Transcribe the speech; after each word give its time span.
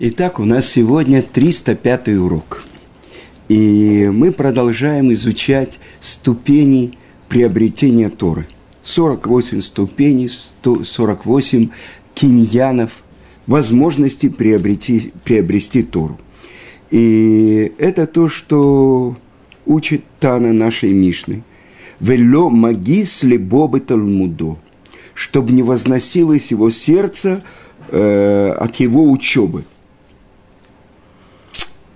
Итак, 0.00 0.38
у 0.38 0.44
нас 0.44 0.68
сегодня 0.68 1.22
305 1.22 2.08
урок. 2.20 2.62
И 3.48 4.08
мы 4.12 4.30
продолжаем 4.30 5.12
изучать 5.12 5.80
ступени 6.00 6.96
приобретения 7.28 8.08
Торы. 8.08 8.46
48 8.84 9.60
ступеней, 9.60 10.28
48 10.28 11.70
киньянов, 12.14 13.02
возможности 13.48 14.28
приобрести, 14.28 15.12
приобрести 15.24 15.82
Тору. 15.82 16.20
И 16.92 17.72
это 17.78 18.06
то, 18.06 18.28
что 18.28 19.16
учит 19.66 20.04
Тана 20.20 20.52
нашей 20.52 20.92
Мишны. 20.92 21.42
«Вело 21.98 22.50
магис 22.50 23.24
лебобы 23.24 23.80
талмудо», 23.80 24.58
чтобы 25.14 25.50
не 25.50 25.64
возносилось 25.64 26.52
его 26.52 26.70
сердце 26.70 27.42
э, 27.90 28.50
от 28.56 28.76
его 28.76 29.10
учебы– 29.10 29.64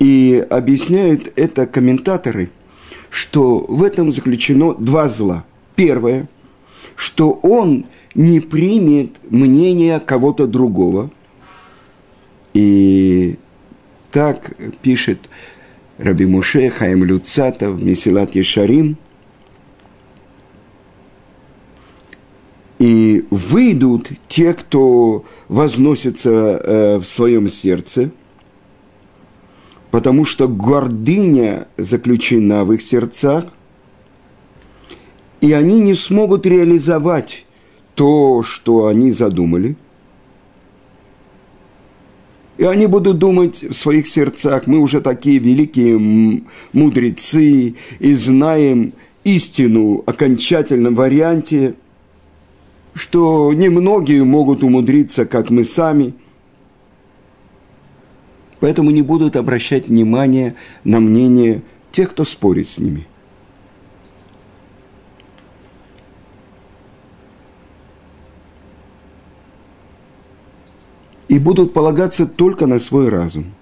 и 0.02 0.44
объясняют 0.50 1.32
это 1.36 1.64
комментаторы, 1.64 2.50
что 3.08 3.60
в 3.60 3.84
этом 3.84 4.10
заключено 4.10 4.74
два 4.74 5.06
зла. 5.06 5.44
Первое, 5.76 6.28
что 6.96 7.30
он 7.30 7.84
не 8.16 8.40
примет 8.40 9.20
мнение 9.30 10.00
кого-то 10.00 10.48
другого. 10.48 11.12
И 12.52 13.36
так 14.10 14.56
пишет 14.82 15.30
Раби 15.98 16.26
Муше 16.26 16.68
Хаим 16.68 17.04
Люцатов, 17.04 17.80
Месилат 17.80 18.34
Ешарим. 18.34 18.96
И 22.80 23.24
выйдут 23.30 24.10
те, 24.26 24.52
кто 24.52 25.24
возносится 25.46 26.30
э, 26.30 26.98
в 26.98 27.04
своем 27.04 27.48
сердце– 27.48 28.10
потому 29.92 30.24
что 30.24 30.48
гордыня 30.48 31.68
заключена 31.76 32.64
в 32.64 32.72
их 32.72 32.80
сердцах, 32.80 33.44
и 35.42 35.52
они 35.52 35.80
не 35.80 35.92
смогут 35.94 36.46
реализовать 36.46 37.44
то, 37.94 38.42
что 38.42 38.86
они 38.86 39.12
задумали. 39.12 39.76
И 42.56 42.64
они 42.64 42.86
будут 42.86 43.18
думать 43.18 43.62
в 43.62 43.74
своих 43.74 44.06
сердцах, 44.06 44.66
мы 44.66 44.78
уже 44.78 45.02
такие 45.02 45.38
великие 45.38 46.42
мудрецы 46.72 47.74
и 47.98 48.14
знаем 48.14 48.94
истину 49.24 49.98
в 49.98 50.08
окончательном 50.08 50.94
варианте, 50.94 51.74
что 52.94 53.52
немногие 53.52 54.24
могут 54.24 54.62
умудриться, 54.62 55.26
как 55.26 55.50
мы 55.50 55.64
сами– 55.64 56.14
поэтому 58.62 58.92
не 58.92 59.02
будут 59.02 59.34
обращать 59.34 59.88
внимание 59.88 60.54
на 60.84 61.00
мнение 61.00 61.62
тех, 61.90 62.12
кто 62.12 62.24
спорит 62.24 62.68
с 62.68 62.78
ними. 62.78 63.08
И 71.26 71.40
будут 71.40 71.74
полагаться 71.74 72.24
только 72.24 72.66
на 72.66 72.78
свой 72.78 73.08
разум. 73.08 73.52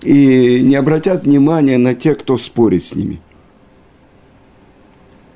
И 0.00 0.62
не 0.62 0.76
обратят 0.76 1.24
внимания 1.24 1.76
на 1.76 1.94
тех, 1.94 2.16
кто 2.16 2.38
спорит 2.38 2.84
с 2.86 2.94
ними. 2.94 3.20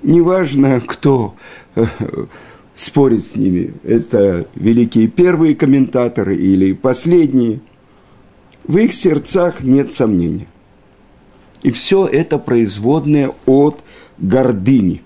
Неважно, 0.03 0.81
кто 0.81 1.35
спорить 2.77 3.27
с 3.27 3.35
ними. 3.35 3.75
Это 3.83 4.47
великие 4.55 5.09
первые 5.09 5.57
комментаторы 5.57 6.37
или 6.37 6.75
последние. 6.75 7.61
В 8.65 8.77
их 8.77 8.93
сердцах 8.93 9.63
нет 9.63 9.91
сомнения. 9.91 10.47
И 11.63 11.73
все 11.73 12.07
это 12.07 12.39
производное 12.39 13.33
от 13.47 13.81
гордыни, 14.19 15.03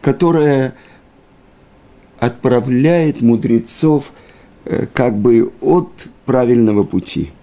которая 0.00 0.74
отправляет 2.18 3.20
мудрецов 3.20 4.12
э, 4.64 4.86
как 4.92 5.18
бы 5.18 5.52
от 5.60 6.06
правильного 6.24 6.84
пути– 6.84 7.32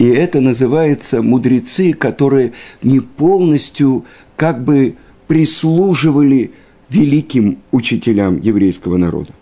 И 0.00 0.06
это 0.06 0.40
называется 0.40 1.20
мудрецы, 1.20 1.92
которые 1.92 2.54
не 2.82 3.00
полностью 3.00 4.06
как 4.34 4.64
бы 4.64 4.96
прислуживали 5.26 6.52
великим 6.88 7.58
учителям 7.70 8.40
еврейского 8.40 8.96
народа. 8.96 9.34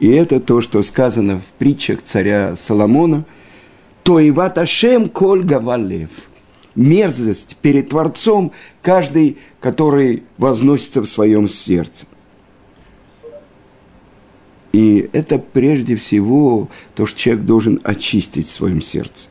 И 0.00 0.08
это 0.08 0.40
то, 0.40 0.62
что 0.62 0.82
сказано 0.82 1.40
в 1.40 1.58
притчах 1.58 2.00
царя 2.02 2.56
Соломона. 2.56 3.26
То 4.04 4.18
и 4.18 4.30
ваташем 4.30 5.10
коль 5.10 5.44
гавалев. 5.44 6.08
Мерзость 6.74 7.58
перед 7.60 7.90
Творцом 7.90 8.52
каждый, 8.80 9.36
который 9.60 10.22
возносится 10.38 11.02
в 11.02 11.06
своем 11.06 11.46
сердце. 11.46 12.06
И 14.72 15.10
это 15.12 15.38
прежде 15.38 15.96
всего 15.96 16.68
то, 16.94 17.04
что 17.06 17.18
человек 17.18 17.44
должен 17.44 17.80
очистить 17.84 18.46
в 18.46 18.50
своем 18.50 18.80
сердце. 18.80 19.28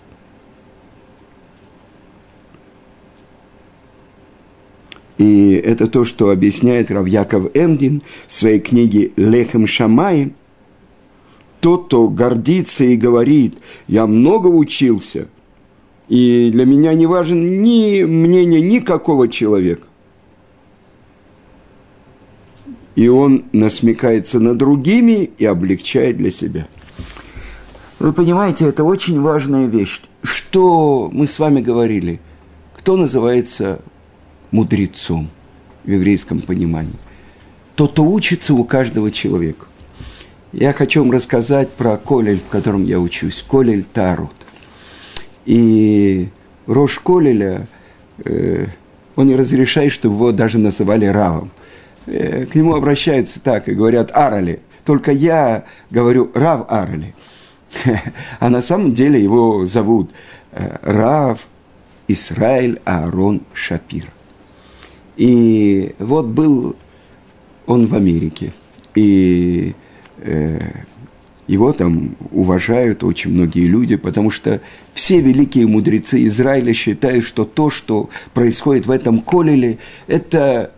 И 5.18 5.53
это 5.53 5.88
то, 5.88 6.06
что 6.06 6.30
объясняет 6.30 6.90
Рав 6.90 7.07
Яков 7.07 7.51
Эмдин 7.53 8.01
в 8.28 8.34
своей 8.34 8.59
книге 8.59 9.12
«Лехем 9.16 9.68
Шамай». 9.68 10.34
Тот, 11.59 11.85
кто 11.85 12.07
гордится 12.07 12.84
и 12.85 12.96
говорит, 12.96 13.59
я 13.88 14.07
много 14.07 14.47
учился, 14.47 15.28
и 16.09 16.50
для 16.51 16.66
меня 16.66 16.96
не 16.96 17.06
важен 17.06 17.62
ни 17.62 18.01
мнение 18.01 18.62
никакого 18.62 19.28
человека. 19.28 19.85
И 23.01 23.07
он 23.07 23.45
насмекается 23.51 24.39
над 24.39 24.57
другими 24.57 25.31
и 25.39 25.44
облегчает 25.44 26.17
для 26.17 26.29
себя. 26.29 26.67
Вы 27.97 28.13
понимаете, 28.13 28.66
это 28.66 28.84
очень 28.84 29.19
важная 29.19 29.66
вещь. 29.66 30.01
Что 30.22 31.09
мы 31.12 31.25
с 31.25 31.39
вами 31.39 31.62
говорили? 31.62 32.19
Кто 32.78 32.97
называется 32.97 33.81
мудрецом 34.51 35.31
в 35.84 35.89
еврейском 35.89 36.41
понимании? 36.41 36.94
Тот, 37.73 37.94
кто 37.94 38.03
учится 38.03 38.53
у 38.53 38.63
каждого 38.66 39.09
человека. 39.09 39.66
Я 40.53 40.72
хочу 40.72 41.01
вам 41.01 41.12
рассказать 41.12 41.72
про 41.72 41.97
колель, 41.97 42.39
в 42.39 42.51
котором 42.51 42.83
я 42.83 43.00
учусь. 43.00 43.44
Колель 43.50 43.83
Тарут. 43.83 44.29
И 45.47 46.29
Рош 46.68 47.00
Колеля, 47.00 47.68
э, 48.23 48.68
он 49.16 49.25
не 49.25 49.35
разрешает, 49.35 49.91
чтобы 49.91 50.13
его 50.18 50.31
даже 50.31 50.59
называли 50.59 51.06
Равом. 51.06 51.50
Э, 52.07 52.45
к 52.45 52.56
нему 52.56 52.75
обращаются 52.75 53.41
так 53.41 53.69
и 53.69 53.73
говорят 53.73 54.12
«Арали». 54.13 54.59
Только 54.85 55.12
я 55.12 55.66
говорю 55.89 56.31
«Рав 56.34 56.66
Арали». 56.69 57.13
А 58.39 58.50
на 58.50 58.62
самом 58.62 58.94
деле 58.94 59.22
его 59.22 59.66
зовут 59.66 60.12
э, 60.51 60.78
Рав 60.81 61.47
Исраиль 62.07 62.81
Аарон 62.85 63.41
Шапир. 63.53 64.12
И 65.16 65.95
вот 66.00 66.25
был 66.25 66.75
он 67.67 67.88
в 67.88 67.95
Америке, 67.95 68.51
и 68.95 69.75
э, 70.18 70.59
его 71.47 71.72
там 71.73 72.16
уважают 72.31 73.03
очень 73.03 73.31
многие 73.31 73.68
люди, 73.68 73.95
потому 73.95 74.31
что 74.31 74.62
все 74.94 75.22
великие 75.22 75.68
мудрецы 75.68 76.25
Израиля 76.25 76.73
считают, 76.73 77.24
что 77.24 77.45
то, 77.45 77.69
что 77.69 78.09
происходит 78.33 78.88
в 78.88 78.92
этом 78.92 79.19
колеле, 79.19 79.77
это 80.07 80.71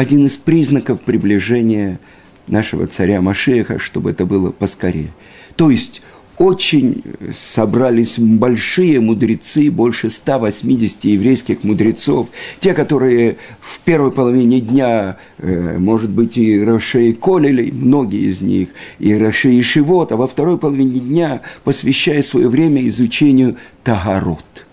один 0.00 0.24
из 0.24 0.38
признаков 0.38 1.02
приближения 1.02 2.00
нашего 2.46 2.86
царя 2.86 3.20
Машеха, 3.20 3.78
чтобы 3.78 4.10
это 4.10 4.24
было 4.24 4.50
поскорее. 4.50 5.12
То 5.56 5.68
есть 5.68 6.00
очень 6.38 7.04
собрались 7.34 8.18
большие 8.18 8.98
мудрецы, 8.98 9.70
больше 9.70 10.08
180 10.08 11.04
еврейских 11.04 11.64
мудрецов, 11.64 12.30
те, 12.60 12.72
которые 12.72 13.36
в 13.60 13.80
первой 13.80 14.10
половине 14.10 14.62
дня, 14.62 15.18
э, 15.36 15.76
может 15.78 16.08
быть, 16.08 16.38
и 16.38 16.64
Рашей 16.64 17.12
Колели, 17.12 17.70
многие 17.70 18.26
из 18.26 18.40
них, 18.40 18.70
и 19.00 19.14
Рашей 19.14 19.56
и 19.56 19.62
Шивот, 19.62 20.12
а 20.12 20.16
во 20.16 20.26
второй 20.26 20.56
половине 20.56 20.98
дня 21.00 21.42
посвящая 21.62 22.22
свое 22.22 22.48
время 22.48 22.88
изучению 22.88 23.58
Тагарот. 23.84 24.64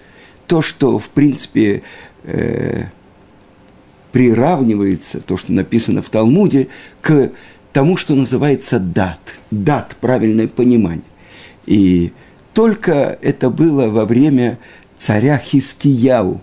То, 0.48 0.62
что, 0.62 0.98
в 0.98 1.10
принципе, 1.10 1.84
э, 2.24 2.86
приравнивается 4.12 5.20
то, 5.20 5.38
что 5.38 5.52
написано 5.52 6.02
в 6.02 6.10
Талмуде, 6.10 6.68
к 7.02 7.32
тому, 7.74 7.98
что 7.98 8.16
называется 8.16 8.80
дат. 8.80 9.20
Дат– 9.52 9.96
правильное 10.02 10.48
понимание. 10.48 11.04
И 11.66 12.12
только 12.54 13.18
это 13.22 13.50
было 13.50 13.88
во 13.88 14.06
время 14.06 14.58
царя 14.96 15.38
Хискияу, 15.38 16.42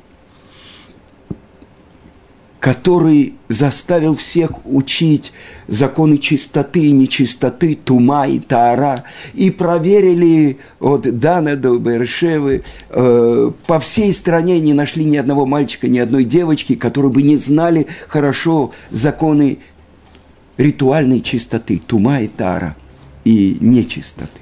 который 2.64 3.34
заставил 3.48 4.16
всех 4.16 4.52
учить 4.64 5.34
законы 5.68 6.16
чистоты 6.16 6.80
и 6.86 6.92
нечистоты, 6.92 7.74
тума 7.74 8.26
и 8.26 8.38
таара, 8.38 9.04
и 9.34 9.50
проверили 9.50 10.56
от 10.80 11.02
Дана 11.18 11.56
до 11.56 11.76
Бершевы, 11.76 12.64
э, 12.88 13.50
по 13.66 13.80
всей 13.80 14.14
стране 14.14 14.60
не 14.60 14.72
нашли 14.72 15.04
ни 15.04 15.18
одного 15.18 15.44
мальчика, 15.44 15.88
ни 15.88 15.98
одной 15.98 16.24
девочки, 16.24 16.74
которые 16.74 17.12
бы 17.12 17.20
не 17.20 17.36
знали 17.36 17.86
хорошо 18.08 18.72
законы 18.90 19.58
ритуальной 20.56 21.20
чистоты, 21.20 21.82
тума 21.86 22.22
и 22.22 22.28
таара, 22.28 22.76
и 23.26 23.58
нечистоты. 23.60 24.40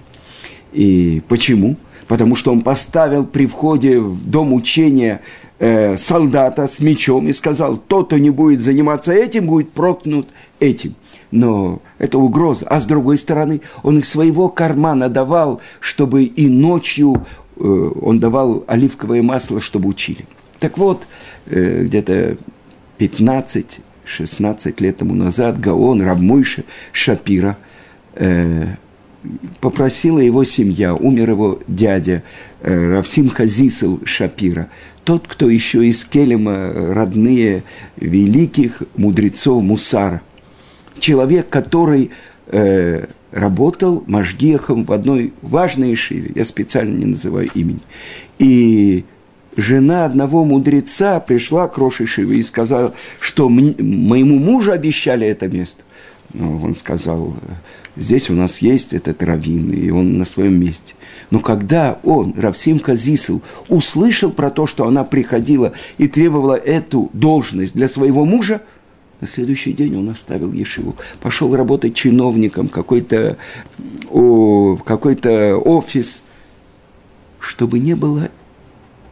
И 0.73 1.23
почему? 1.27 1.77
Потому 2.07 2.37
что 2.37 2.53
он 2.53 2.61
поставил 2.61 3.25
при 3.25 3.47
входе 3.47 3.99
в 3.99 4.31
дом 4.31 4.53
учения 4.53 5.23
э, 5.63 5.97
солдата 5.97 6.67
с 6.67 6.81
мечом 6.81 7.29
и 7.29 7.33
сказал, 7.33 7.77
тот, 7.77 8.07
кто 8.07 8.19
не 8.19 8.31
будет 8.31 8.61
заниматься 8.61 9.13
этим, 9.13 9.47
будет 9.47 9.71
проткнут 9.71 10.29
этим. 10.59 10.97
Но 11.31 11.81
это 11.99 12.19
угроза. 12.19 12.67
А 12.69 12.81
с 12.81 12.85
другой 12.85 13.17
стороны, 13.17 13.61
он 13.85 14.01
из 14.01 14.09
своего 14.09 14.49
кармана 14.49 15.09
давал, 15.09 15.61
чтобы 15.81 16.25
и 16.25 16.49
ночью 16.49 17.25
э, 17.57 17.63
он 17.63 18.19
давал 18.19 18.65
оливковое 18.67 19.23
масло, 19.23 19.61
чтобы 19.61 19.89
учили. 19.89 20.27
Так 20.59 20.79
вот, 20.79 21.07
э, 21.47 21.85
где-то 21.85 22.37
15-16 22.99 23.81
лет 24.81 24.97
тому 24.97 25.15
назад 25.15 25.61
Гаон, 25.61 26.03
Рабмойша, 26.03 26.65
Шапира 26.91 27.57
э, 28.15 28.67
попросила 29.61 30.19
его 30.19 30.45
семья, 30.45 30.95
умер 30.95 31.31
его 31.31 31.61
дядя, 31.69 32.23
э, 32.61 32.95
Равсим 32.95 33.29
Хазисел 33.29 34.01
Шапира, 34.05 34.69
тот, 35.05 35.27
кто 35.27 35.49
еще 35.49 35.87
из 35.87 36.05
Келема, 36.05 36.73
родные 36.73 37.65
великих 37.97 38.83
мудрецов 38.97 39.63
Мусара. 39.63 40.23
Человек, 40.99 41.49
который 41.49 42.11
э, 42.47 43.07
работал 43.33 44.05
мажгехом 44.07 44.85
в 44.85 44.93
одной 44.93 45.33
важной 45.43 45.97
шиве, 45.97 46.33
я 46.35 46.45
специально 46.45 46.97
не 46.97 47.07
называю 47.07 47.49
имени. 47.55 47.81
И 48.39 49.05
жена 49.57 50.05
одного 50.05 50.45
мудреца 50.45 51.19
пришла 51.21 51.67
к 51.69 51.79
Роши 51.79 52.07
Шиве 52.07 52.39
и 52.39 52.43
сказала, 52.43 52.95
что 53.19 53.49
моему 53.49 54.39
мужу 54.39 54.73
обещали 54.73 55.27
это 55.27 55.49
место. 55.49 55.83
Но 56.33 56.59
он 56.59 56.75
сказал, 56.75 57.35
здесь 57.97 58.31
у 58.31 58.35
нас 58.35 58.59
есть 58.59 58.93
этот 58.93 59.23
раввин, 59.23 59.73
и 59.73 59.91
он 59.91 60.19
на 60.19 60.25
своем 60.25 60.61
месте. 60.61 60.95
Но 61.31 61.41
когда 61.41 61.99
он, 62.03 62.35
Равсим 62.37 62.79
Казисел, 62.79 63.43
услышал 63.69 64.31
про 64.31 64.51
то, 64.51 64.67
что 64.67 64.87
она 64.87 65.05
приходила 65.05 65.73
и 65.99 66.09
требовала 66.09 66.55
эту 66.55 67.11
должность 67.13 67.75
для 67.75 67.89
своего 67.89 68.25
мужа, 68.25 68.63
на 69.21 69.29
следующий 69.29 69.73
день 69.73 69.97
он 69.97 70.09
оставил 70.11 70.53
Ешиву, 70.53 70.97
пошел 71.21 71.55
работать 71.55 71.95
чиновником, 71.95 72.69
какой-то 72.69 73.37
какой 74.11 75.17
офис, 75.55 76.23
чтобы 77.39 77.79
не 77.79 77.95
было 77.95 78.31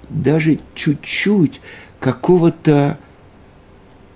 даже 0.08 0.58
чуть-чуть 0.74 1.60
какого-то 2.00 2.98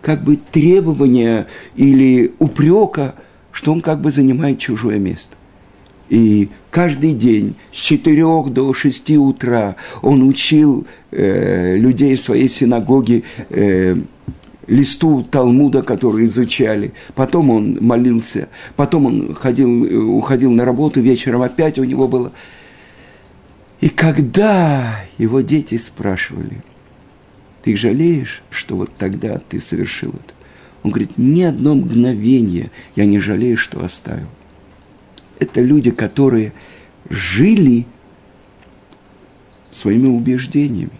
как 0.03 0.25
бы 0.25 0.37
требования 0.37 1.47
или 1.77 2.35
упрека, 2.39 3.15
что 3.55 3.73
он 3.73 3.81
как 3.81 4.03
бы 4.03 4.11
занимает 4.11 4.59
чужое 4.59 4.99
место. 4.99 5.37
И 6.11 6.51
каждый 6.71 7.15
день 7.15 7.55
с 7.73 7.77
4 7.77 8.51
до 8.51 8.75
6 8.75 9.11
утра 9.13 9.77
он 10.03 10.29
учил 10.29 10.87
э, 11.11 11.77
людей 11.79 12.15
своей 12.19 12.49
синагоги 12.49 13.25
э, 13.49 13.97
листу 14.67 15.23
Талмуда, 15.31 15.83
который 15.83 16.27
изучали. 16.27 16.93
Потом 17.15 17.49
он 17.49 17.79
молился, 17.81 18.49
потом 18.77 19.07
он 19.07 19.35
ходил, 19.35 20.19
уходил 20.19 20.51
на 20.51 20.67
работу, 20.67 21.01
вечером 21.01 21.41
опять 21.41 21.79
у 21.79 21.85
него 21.85 22.07
было. 22.07 22.33
И 23.81 23.89
когда 23.89 25.01
его 25.17 25.41
дети 25.41 25.79
спрашивали– 25.79 26.63
ты 27.65 27.77
жалеешь, 27.77 28.43
что 28.51 28.77
вот 28.77 28.91
тогда 28.99 29.41
ты 29.49 29.59
совершил 29.59 30.11
это? 30.11 30.35
Он 30.85 30.91
говорит, 30.91 31.17
ни 31.17 31.43
одно 31.43 31.75
мгновение 31.75 32.71
я 32.95 33.07
не 33.07 33.19
жалею, 33.19 33.57
что 33.57 33.83
оставил. 33.83 34.29
Это 35.41 35.63
люди, 35.63 35.91
которые 35.91 36.53
жили 37.09 37.87
своими 39.71 40.09
убеждениями. 40.09 40.93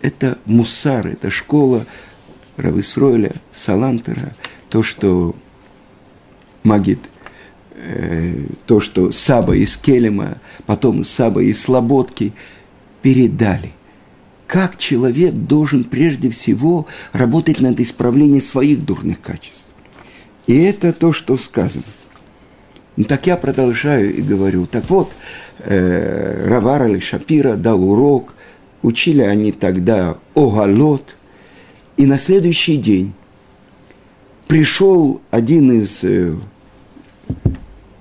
Это 0.00 0.38
мусар, 0.46 1.06
это 1.06 1.30
школа 1.30 1.86
Рависроиля, 2.56 3.34
Салантера, 3.52 4.34
то, 4.70 4.82
что 4.82 5.36
Магид, 6.64 6.98
э, 7.74 8.46
то, 8.66 8.80
что 8.80 9.12
Саба 9.12 9.54
из 9.54 9.76
Келема, 9.76 10.38
потом 10.64 11.04
Саба 11.04 11.42
из 11.42 11.60
Слободки 11.60 12.32
передали– 13.02 13.72
как 14.52 14.76
человек 14.76 15.32
должен 15.32 15.82
прежде 15.82 16.28
всего 16.28 16.86
работать 17.14 17.60
над 17.60 17.80
исправлением 17.80 18.42
своих 18.42 18.84
дурных 18.84 19.18
качеств. 19.22 19.66
И 20.46 20.54
это 20.54 20.92
то, 20.92 21.14
что 21.14 21.38
сказано. 21.38 21.84
Ну, 22.96 23.04
так 23.04 23.26
я 23.26 23.38
продолжаю 23.38 24.14
и 24.14 24.20
говорю. 24.20 24.66
Так 24.66 24.90
вот, 24.90 25.10
э, 25.60 26.46
Равар 26.46 26.86
или 26.86 26.98
Шапира 26.98 27.54
дал 27.54 27.82
урок, 27.82 28.34
учили 28.82 29.22
они 29.22 29.52
тогда 29.52 30.18
Огалот, 30.34 31.16
и 31.96 32.04
на 32.04 32.18
следующий 32.18 32.76
день 32.76 33.14
пришел 34.48 35.22
один 35.30 35.80
из 35.80 36.04
э, 36.04 36.34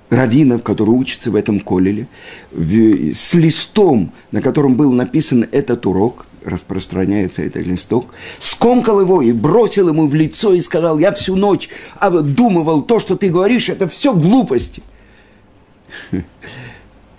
раввинов, 0.09 0.63
который 0.63 0.89
учится 0.89 1.31
в 1.31 1.38
этом 1.38 1.62
колеле, 1.62 2.09
в, 2.51 3.13
с 3.13 3.36
листом, 3.36 4.12
на 4.33 4.42
котором 4.42 4.75
был 4.75 4.92
написан 4.92 5.48
этот 5.50 5.86
урок– 5.86 6.25
распространяется 6.43 7.43
этот 7.43 7.65
листок, 7.65 8.13
скомкал 8.39 9.01
его 9.01 9.21
и 9.21 9.31
бросил 9.31 9.89
ему 9.89 10.07
в 10.07 10.15
лицо 10.15 10.53
и 10.53 10.61
сказал, 10.61 10.99
я 10.99 11.11
всю 11.11 11.35
ночь 11.35 11.69
обдумывал 11.99 12.81
то, 12.81 12.99
что 12.99 13.15
ты 13.15 13.29
говоришь, 13.29 13.69
это 13.69 13.88
все 13.88 14.13
глупости. 14.13 14.83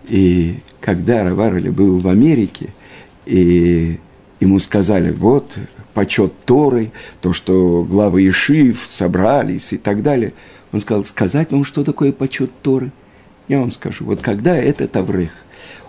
И 0.09 0.61
когда 0.81 1.25
Раварли 1.25 1.69
был 1.69 2.01
в 2.01 2.09
Америке, 2.09 2.71
и 3.27 4.01
ему 4.41 4.59
сказали, 4.59 5.13
вот, 5.13 5.59
почет 5.95 6.33
Торы, 6.45 6.93
то, 7.21 7.33
что 7.33 7.87
главы 7.89 8.29
Ишив 8.29 8.85
собрались 8.85 9.73
и 9.73 9.79
так 9.79 10.03
далее, 10.03 10.33
он 10.73 10.81
сказал, 10.81 11.05
сказать 11.05 11.53
вам, 11.53 11.65
что 11.65 11.85
такое 11.85 12.13
почет 12.13 12.51
Торы? 12.63 12.91
Я 13.49 13.61
вам 13.61 13.73
скажу, 13.73 14.05
вот 14.05 14.21
когда 14.21 14.57
этот 14.57 14.97
Аврех 14.97 15.31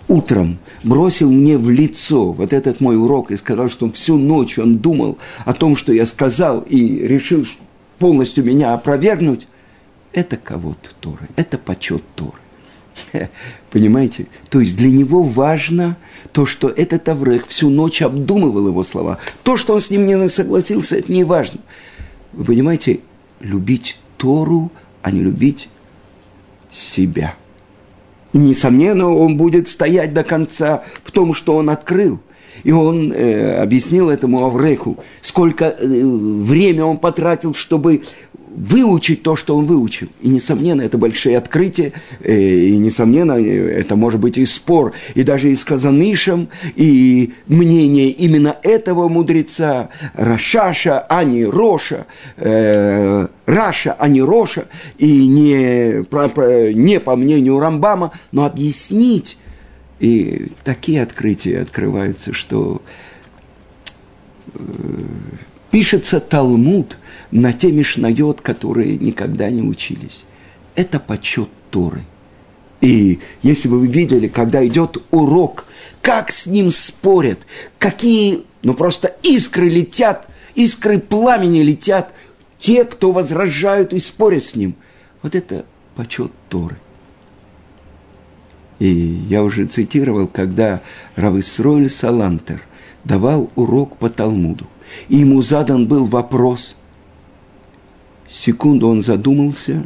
утром 0.08 0.60
бросил 0.84 1.32
мне 1.32 1.58
в 1.58 1.70
лицо 1.70 2.32
вот 2.32 2.54
этот 2.54 2.82
мой 2.82 2.98
урок 2.98 3.32
и 3.32 3.38
сказал, 3.38 3.70
что 3.70 3.90
всю 3.92 4.18
ночь 4.18 4.60
он 4.60 4.78
думал 4.78 5.18
о 5.46 5.54
том, 5.54 5.76
что 5.76 5.94
я 5.94 6.06
сказал, 6.06 6.62
и 6.62 6.80
решил 6.80 7.46
полностью 8.00 8.44
меня 8.44 8.74
опровергнуть, 8.74 9.48
это 10.12 10.38
кого-то 10.38 10.90
Торы, 11.00 11.28
это 11.36 11.58
почет 11.58 12.04
Торы. 12.16 12.38
Понимаете? 13.72 14.28
То 14.50 14.60
есть 14.60 14.78
для 14.78 14.92
него 14.92 15.24
важно 15.24 15.98
то, 16.32 16.46
что 16.46 16.70
этот 16.70 17.10
Аврех 17.10 17.48
всю 17.48 17.70
ночь 17.70 18.02
обдумывал 18.02 18.68
его 18.68 18.84
слова. 18.84 19.18
То, 19.44 19.58
что 19.58 19.74
он 19.74 19.82
с 19.82 19.90
ним 19.90 20.06
не 20.06 20.30
согласился, 20.30 20.98
это 20.98 21.12
не 21.12 21.24
важно. 21.24 21.62
Вы 22.34 22.44
понимаете, 22.44 23.00
любить 23.40 23.98
Тору, 24.18 24.72
а 25.02 25.12
не 25.12 25.22
любить 25.22 25.70
себя– 26.72 27.36
и, 28.34 28.38
несомненно, 28.38 29.10
он 29.10 29.38
будет 29.38 29.68
стоять 29.68 30.14
до 30.14 30.24
конца 30.24 30.84
в 31.04 31.12
том, 31.12 31.34
что 31.34 31.56
он 31.56 31.70
открыл. 31.70 32.20
И 32.64 32.72
он 32.72 33.12
э, 33.12 33.62
объяснил 33.62 34.10
этому 34.10 34.46
Авреху, 34.46 34.98
сколько 35.22 35.66
э, 35.66 35.86
время 35.86 36.86
он 36.86 36.98
потратил, 36.98 37.54
чтобы 37.54 38.04
выучить 38.56 39.24
то, 39.24 39.36
что 39.36 39.56
он 39.56 39.66
выучил. 39.66 40.08
И, 40.22 40.30
несомненно, 40.30 40.82
это 40.82 40.98
большие 40.98 41.38
открытия, 41.38 41.94
э, 42.22 42.36
и, 42.36 42.78
несомненно, 42.78 43.34
это 43.34 43.96
может 43.96 44.20
быть 44.20 44.38
и 44.38 44.46
спор, 44.46 44.94
и 45.16 45.24
даже 45.24 45.52
и 45.52 45.56
с 45.56 45.64
Казанышем, 45.64 46.50
и 46.76 47.34
мнение 47.48 48.10
именно 48.10 48.56
этого 48.64 49.08
мудреца, 49.08 49.90
Рашаша, 50.14 51.00
а 51.00 51.24
не 51.24 51.46
Роша, 51.46 52.06
э, 52.38 53.28
Раша, 53.46 53.96
а 53.98 54.08
не 54.08 54.22
Роша, 54.22 54.66
и 54.98 55.28
не, 55.28 56.04
не 56.74 57.00
по 57.00 57.16
мнению 57.16 57.60
Рамбама, 57.60 58.12
но 58.32 58.46
объяснить. 58.46 59.38
И 60.00 60.48
такие 60.64 61.02
открытия 61.02 61.62
открываются, 61.62 62.34
что 62.34 62.82
э, 64.54 64.60
пишется 65.74 66.22
Талмуд– 66.22 66.98
на 67.34 67.52
те 67.52 67.72
мишнайот, 67.72 68.42
которые 68.42 68.98
никогда 68.98 69.50
не 69.50 69.64
учились. 69.64 70.24
Это 70.76 71.00
почет 71.00 71.50
Торы. 71.72 72.04
И 72.80 73.20
если 73.42 73.68
бы 73.68 73.80
вы 73.80 73.88
видели, 73.88 74.28
когда 74.28 74.66
идет 74.66 74.98
урок, 75.10 75.66
как 76.02 76.32
с 76.32 76.46
ним 76.46 76.70
спорят, 76.70 77.40
какие, 77.80 78.44
ну 78.62 78.76
просто 78.76 79.16
искры 79.24 79.68
летят, 79.68 80.30
искры 80.54 81.00
пламени 81.00 81.62
летят, 81.62 82.14
те, 82.60 82.86
кто 82.86 83.12
возражают 83.12 83.94
и 83.94 84.00
спорят 84.00 84.44
с 84.44 84.56
ним. 84.56 84.76
Вот 85.24 85.34
это 85.34 85.66
почет 85.96 86.32
Торы. 86.50 86.78
И 88.78 88.88
я 88.88 89.44
уже 89.44 89.66
цитировал, 89.66 90.28
когда 90.28 90.82
Рависроль 91.16 91.90
Салантер 91.90 92.62
давал 93.04 93.50
урок 93.56 93.98
по 93.98 94.10
Талмуду, 94.10 94.68
и 95.10 95.18
ему 95.18 95.42
задан 95.42 95.88
был 95.88 96.06
вопрос. 96.06 96.76
Секунду 98.30 98.88
он 98.88 99.02
задумался, 99.02 99.84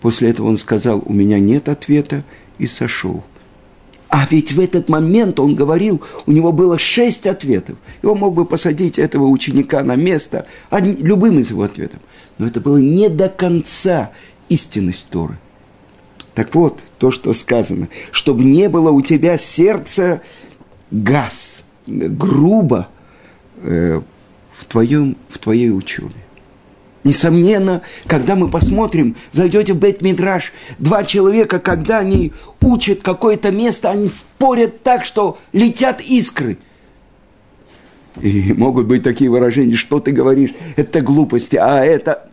после 0.00 0.30
этого 0.30 0.48
он 0.48 0.56
сказал, 0.56 1.02
у 1.04 1.12
меня 1.12 1.38
нет 1.38 1.68
ответа, 1.68 2.24
и 2.58 2.66
сошел. 2.66 3.24
А 4.08 4.26
ведь 4.30 4.52
в 4.52 4.60
этот 4.60 4.90
момент 4.90 5.40
он 5.40 5.54
говорил, 5.54 6.02
у 6.26 6.32
него 6.32 6.52
было 6.52 6.78
шесть 6.78 7.26
ответов. 7.26 7.78
И 8.02 8.06
он 8.06 8.18
мог 8.18 8.34
бы 8.34 8.44
посадить 8.44 8.98
этого 8.98 9.24
ученика 9.24 9.82
на 9.82 9.96
место 9.96 10.46
любым 10.70 11.38
из 11.38 11.50
его 11.50 11.62
ответов. 11.62 12.00
Но 12.36 12.46
это 12.46 12.60
было 12.60 12.76
не 12.76 13.08
до 13.08 13.30
конца 13.30 14.10
истинность 14.50 15.08
Торы. 15.08 15.38
Так 16.34 16.54
вот, 16.54 16.80
то, 16.98 17.10
что 17.10 17.32
сказано, 17.32 17.88
чтобы 18.10 18.44
не 18.44 18.68
было 18.68 18.90
у 18.90 19.00
тебя 19.00 19.38
сердца 19.38 20.20
газ, 20.90 21.62
грубо 21.86 22.88
э, 23.62 24.02
в, 24.62 24.66
твоем, 24.66 25.16
в 25.28 25.38
твоей 25.38 25.70
учебе. 25.70 26.14
Несомненно, 27.04 27.82
когда 28.06 28.36
мы 28.36 28.48
посмотрим, 28.48 29.16
зайдете 29.32 29.72
в 29.72 29.78
Бет-Мидраш, 29.78 30.52
два 30.78 31.02
человека, 31.02 31.58
когда 31.58 31.98
они 31.98 32.32
учат 32.60 33.02
какое-то 33.02 33.50
место, 33.50 33.90
они 33.90 34.08
спорят 34.08 34.84
так, 34.84 35.04
что 35.04 35.38
летят 35.52 36.00
искры. 36.00 36.58
И 38.20 38.52
могут 38.52 38.86
быть 38.86 39.02
такие 39.02 39.30
выражения, 39.30 39.74
что 39.74 39.98
ты 39.98 40.12
говоришь, 40.12 40.50
это 40.76 41.00
глупости, 41.00 41.56
а 41.56 41.84
это... 41.84 42.28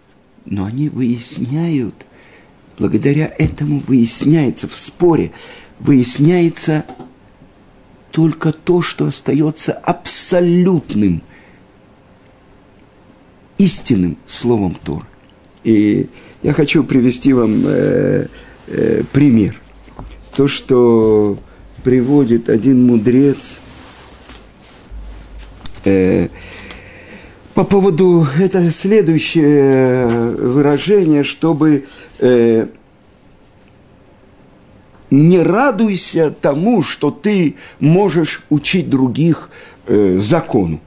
Но 0.46 0.64
они 0.64 0.88
выясняют, 0.88 2.06
благодаря 2.78 3.30
этому 3.36 3.82
выясняется 3.86 4.68
в 4.68 4.74
споре, 4.74 5.32
выясняется 5.80 6.86
только 8.10 8.52
то, 8.52 8.80
что 8.80 9.06
остается 9.06 9.72
абсолютным– 9.72 11.20
истинным 13.64 14.18
словом 14.26 14.76
Тор. 14.84 15.06
И 15.64 16.08
я 16.42 16.52
хочу 16.52 16.84
привести 16.84 17.32
вам 17.32 17.62
э, 17.66 18.26
э, 18.66 19.02
пример. 19.12 19.60
То, 20.36 20.48
что 20.48 21.38
приводит 21.82 22.50
один 22.50 22.86
мудрец 22.86 23.58
э, 25.84 26.28
по 27.54 27.64
поводу, 27.64 28.26
это 28.38 28.70
следующее 28.70 30.06
выражение, 30.08 31.24
чтобы 31.24 31.84
э, 32.18 32.66
не 35.10 35.38
радуйся 35.38 36.30
тому, 36.30 36.82
что 36.82 37.10
ты 37.10 37.54
можешь 37.80 38.42
учить 38.50 38.90
других 38.90 39.50
э, 39.86 40.18
закону 40.18 40.80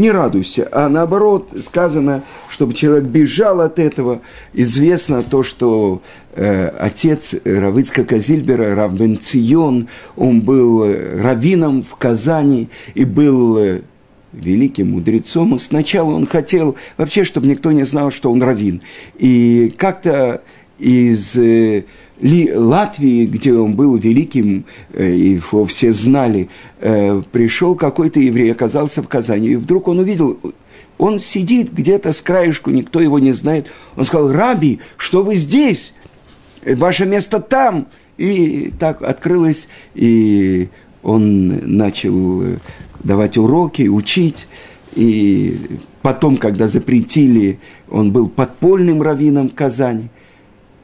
не 0.00 0.10
радуйся, 0.10 0.68
а 0.72 0.88
наоборот 0.88 1.50
сказано, 1.60 2.22
чтобы 2.48 2.74
человек 2.74 3.04
бежал 3.04 3.60
от 3.60 3.78
этого. 3.78 4.20
Известно 4.52 5.22
то, 5.22 5.42
что 5.42 6.02
э, 6.34 6.68
отец 6.78 7.34
Равицка 7.44 8.18
Зильбера, 8.18 8.74
Равбен 8.74 9.18
Цион, 9.18 9.88
он 10.16 10.40
был 10.40 10.84
э, 10.84 11.20
раввином 11.20 11.82
в 11.82 11.94
Казани 11.96 12.68
и 12.94 13.04
был 13.04 13.58
э, 13.58 13.82
великим 14.32 14.92
мудрецом. 14.92 15.56
И 15.56 15.58
сначала 15.58 16.12
он 16.12 16.26
хотел 16.26 16.76
вообще, 16.96 17.22
чтобы 17.22 17.46
никто 17.46 17.70
не 17.70 17.84
знал, 17.84 18.10
что 18.10 18.32
он 18.32 18.42
раввин. 18.42 18.80
И 19.18 19.72
как-то 19.76 20.42
из... 20.78 21.36
Э, 21.36 21.84
Латвии, 22.22 23.26
где 23.26 23.54
он 23.54 23.74
был 23.74 23.96
великим, 23.96 24.64
э, 24.92 25.14
его 25.14 25.64
все 25.64 25.92
знали, 25.92 26.48
э, 26.80 27.22
пришел 27.32 27.74
какой-то 27.74 28.20
еврей, 28.20 28.52
оказался 28.52 29.02
в 29.02 29.08
Казани, 29.08 29.50
и 29.50 29.56
вдруг 29.56 29.88
он 29.88 30.00
увидел, 30.00 30.38
он 30.98 31.18
сидит 31.18 31.72
где-то 31.72 32.12
с 32.12 32.20
краешку, 32.20 32.70
никто 32.70 33.00
его 33.00 33.18
не 33.18 33.32
знает. 33.32 33.68
Он 33.96 34.04
сказал, 34.04 34.32
Раби, 34.32 34.80
что 34.98 35.22
вы 35.22 35.36
здесь? 35.36 35.94
Ваше 36.64 37.06
место 37.06 37.40
там. 37.40 37.88
И 38.18 38.70
так 38.78 39.00
открылось, 39.00 39.68
и 39.94 40.68
он 41.02 41.48
начал 41.74 42.58
давать 43.02 43.38
уроки, 43.38 43.88
учить. 43.88 44.46
И 44.94 45.78
потом, 46.02 46.36
когда 46.36 46.68
запретили, 46.68 47.60
он 47.88 48.12
был 48.12 48.28
подпольным 48.28 49.00
раввином 49.00 49.48
в 49.48 49.54
Казани– 49.54 50.10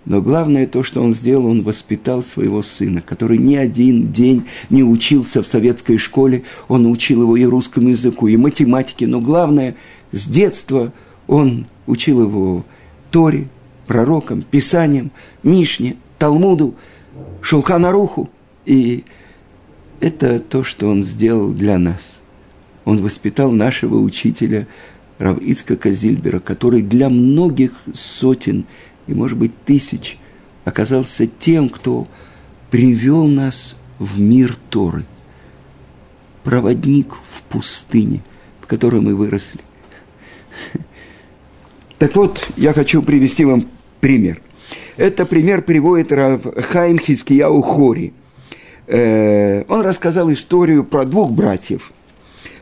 но 0.06 0.22
главное 0.22 0.68
то, 0.68 0.84
что 0.84 1.02
он 1.02 1.14
сделал, 1.14 1.46
он 1.46 1.62
воспитал 1.62 2.22
своего 2.22 2.62
сына, 2.62 3.02
который 3.02 3.38
ни 3.38 3.56
один 3.56 4.12
день 4.12 4.46
не 4.70 4.84
учился 4.84 5.42
в 5.42 5.46
советской 5.48 5.98
школе. 5.98 6.44
Он 6.68 6.86
учил 6.86 7.22
его 7.22 7.36
и 7.36 7.44
русскому 7.44 7.88
языку, 7.88 8.28
и 8.28 8.36
математике. 8.36 9.08
Но 9.08 9.20
главное, 9.20 9.74
с 10.12 10.28
детства 10.28 10.92
он 11.26 11.66
учил 11.88 12.22
его 12.22 12.64
Торе, 13.10 13.48
пророкам, 13.88 14.42
Писаниям, 14.42 15.10
Мишне, 15.42 15.96
Талмуду, 16.18 16.76
Шулханаруху. 17.40 18.30
И 18.64 19.04
это 19.98 20.38
то, 20.38 20.62
что 20.62 20.86
он 20.88 21.02
сделал 21.02 21.48
для 21.48 21.78
нас. 21.78 22.20
Он 22.84 23.02
воспитал 23.02 23.50
нашего 23.50 23.98
учителя 23.98 24.68
Рав 25.18 25.38
Ицкака 25.42 25.90
Зильбера, 25.90 26.38
который 26.38 26.82
для 26.82 27.08
многих 27.08 27.72
сотен 27.92 28.66
и, 29.06 29.14
может 29.14 29.38
быть, 29.38 29.52
тысяч, 29.64 30.18
оказался 30.64 31.26
тем, 31.26 31.68
кто 31.68 32.06
привел 32.70 33.26
нас 33.26 33.76
в 33.98 34.20
мир 34.20 34.56
Торы. 34.70 35.04
Проводник 36.44 37.14
в 37.14 37.42
пустыне, 37.48 38.22
в 38.60 38.66
которой 38.66 39.00
мы 39.00 39.14
выросли. 39.14 39.60
Так 41.98 42.14
вот, 42.14 42.46
я 42.58 42.74
хочу 42.74 43.02
привести 43.02 43.46
вам 43.46 43.68
пример. 44.00 44.42
Это 44.98 45.24
пример 45.24 45.62
приводит 45.62 46.12
Рав 46.12 46.42
Хайм 46.70 46.98
Хискияу 46.98 47.62
Хори. 47.62 48.12
Э, 48.86 49.64
он 49.68 49.80
рассказал 49.80 50.30
историю 50.30 50.84
про 50.84 51.04
двух 51.04 51.32
братьев– 51.32 51.92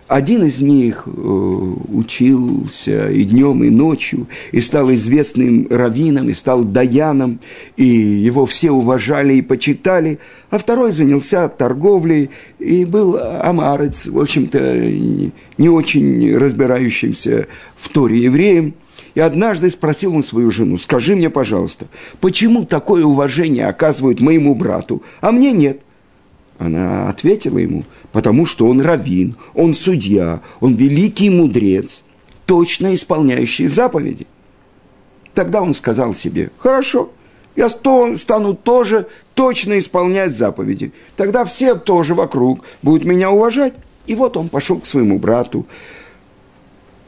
один 0.06 0.44
из 0.44 0.60
них 0.60 1.04
э, 1.06 1.10
учился 1.10 3.08
и 3.10 3.24
днем, 3.24 3.64
и 3.64 3.70
ночью, 3.70 4.26
и 4.52 4.60
стал 4.60 4.92
известным 4.92 5.66
раввином, 5.70 6.28
и 6.28 6.34
стал 6.34 6.62
даяном, 6.62 7.40
и 7.76 7.84
его 7.84 8.44
все 8.44 8.70
уважали 8.70 9.34
и 9.34 9.42
почитали, 9.42 10.18
а 10.50 10.58
второй 10.58 10.92
занялся 10.92 11.48
торговлей 11.48 12.30
и 12.58 12.84
был 12.84 13.18
амарец, 13.18 14.06
в 14.06 14.20
общем-то, 14.20 14.90
не 15.56 15.68
очень 15.68 16.36
разбирающимся 16.36 17.46
в 17.76 17.88
Торе 17.88 18.18
евреем. 18.18 18.74
И 19.14 19.20
однажды 19.20 19.70
спросил 19.70 20.14
он 20.14 20.22
свою 20.22 20.50
жену, 20.50 20.76
скажи 20.76 21.14
мне, 21.14 21.30
пожалуйста, 21.30 21.86
почему 22.20 22.64
такое 22.64 23.04
уважение 23.04 23.68
оказывают 23.68 24.20
моему 24.20 24.54
брату, 24.54 25.02
а 25.20 25.30
мне 25.30 25.52
нет? 25.52 25.80
Она 26.58 27.08
ответила 27.08 27.58
ему, 27.58 27.84
потому 28.14 28.46
что 28.46 28.68
он 28.68 28.80
раввин, 28.80 29.34
он 29.54 29.74
судья, 29.74 30.40
он 30.60 30.76
великий 30.76 31.30
мудрец, 31.30 32.04
точно 32.46 32.94
исполняющий 32.94 33.66
заповеди. 33.66 34.28
Тогда 35.34 35.60
он 35.60 35.74
сказал 35.74 36.14
себе, 36.14 36.52
хорошо, 36.58 37.10
я 37.56 37.68
стану 37.68 38.54
тоже 38.54 39.08
точно 39.34 39.80
исполнять 39.80 40.30
заповеди. 40.30 40.92
Тогда 41.16 41.44
все 41.44 41.74
тоже 41.74 42.14
вокруг 42.14 42.60
будут 42.82 43.04
меня 43.04 43.32
уважать. 43.32 43.74
И 44.06 44.14
вот 44.14 44.36
он 44.36 44.48
пошел 44.48 44.78
к 44.78 44.86
своему 44.86 45.18
брату, 45.18 45.66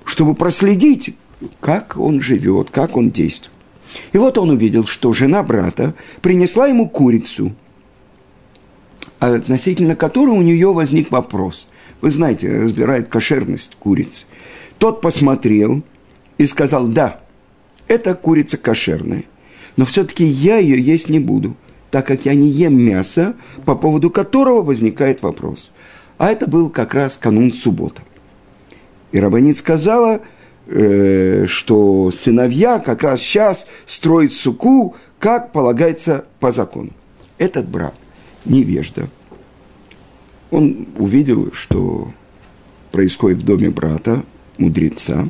чтобы 0.05 0.35
проследить, 0.35 1.15
как 1.61 1.97
он 1.97 2.21
живет, 2.21 2.71
как 2.71 2.97
он 2.97 3.13
действует. 3.13 3.53
И 4.13 4.19
вот 4.19 4.39
он 4.39 4.51
увидел, 4.51 4.85
что 4.85 5.13
жена 5.13 5.45
брата 5.45 5.95
принесла 6.21 6.67
ему 6.67 6.89
курицу– 6.89 7.55
относительно 9.19 9.97
которой 9.97 10.31
у 10.31 10.43
нее 10.43 10.73
возник 10.73 11.11
вопрос. 11.11 11.67
Вы 12.01 12.11
знаете, 12.11 12.61
разбирает 12.61 13.09
кошерность 13.09 13.77
курицы. 13.79 14.27
Тот 14.79 15.01
посмотрел 15.01 15.83
и 16.39 16.47
сказал, 16.47 16.87
да, 16.87 17.21
эта 17.89 18.15
курица 18.15 18.57
кошерная, 18.57 19.25
но 19.77 19.85
все-таки 19.85 20.25
я 20.25 20.59
ее 20.59 20.81
есть 20.81 21.09
не 21.09 21.19
буду, 21.19 21.57
так 21.91 22.07
как 22.07 22.27
я 22.27 22.35
не 22.35 22.49
ем 22.49 22.79
мясо, 22.79 23.35
по 23.65 23.75
поводу 23.75 24.11
которого 24.11 24.63
возникает 24.63 25.23
вопрос. 25.23 25.71
А 26.19 26.31
это 26.31 26.47
был 26.47 26.71
как 26.71 26.95
раз 26.95 27.17
канун 27.17 27.53
суббота. 27.53 28.03
И 29.13 29.21
Рабанит 29.21 29.57
сказала, 29.57 30.21
э, 30.67 31.47
что 31.47 32.11
сыновья 32.11 32.81
как 32.81 33.03
раз 33.03 33.21
сейчас 33.21 33.67
строят 33.87 34.33
суку, 34.33 34.97
как 35.19 35.53
полагается 35.53 36.25
по 36.41 36.53
закону. 36.53 36.91
Этот 37.39 37.69
брат, 37.69 37.95
невежда, 38.47 39.09
он 40.50 40.87
увидел, 40.99 41.53
что 41.53 42.12
происходит 42.93 43.38
в 43.38 43.45
доме 43.45 43.71
брата, 43.71 44.25
мудреца, 44.59 45.29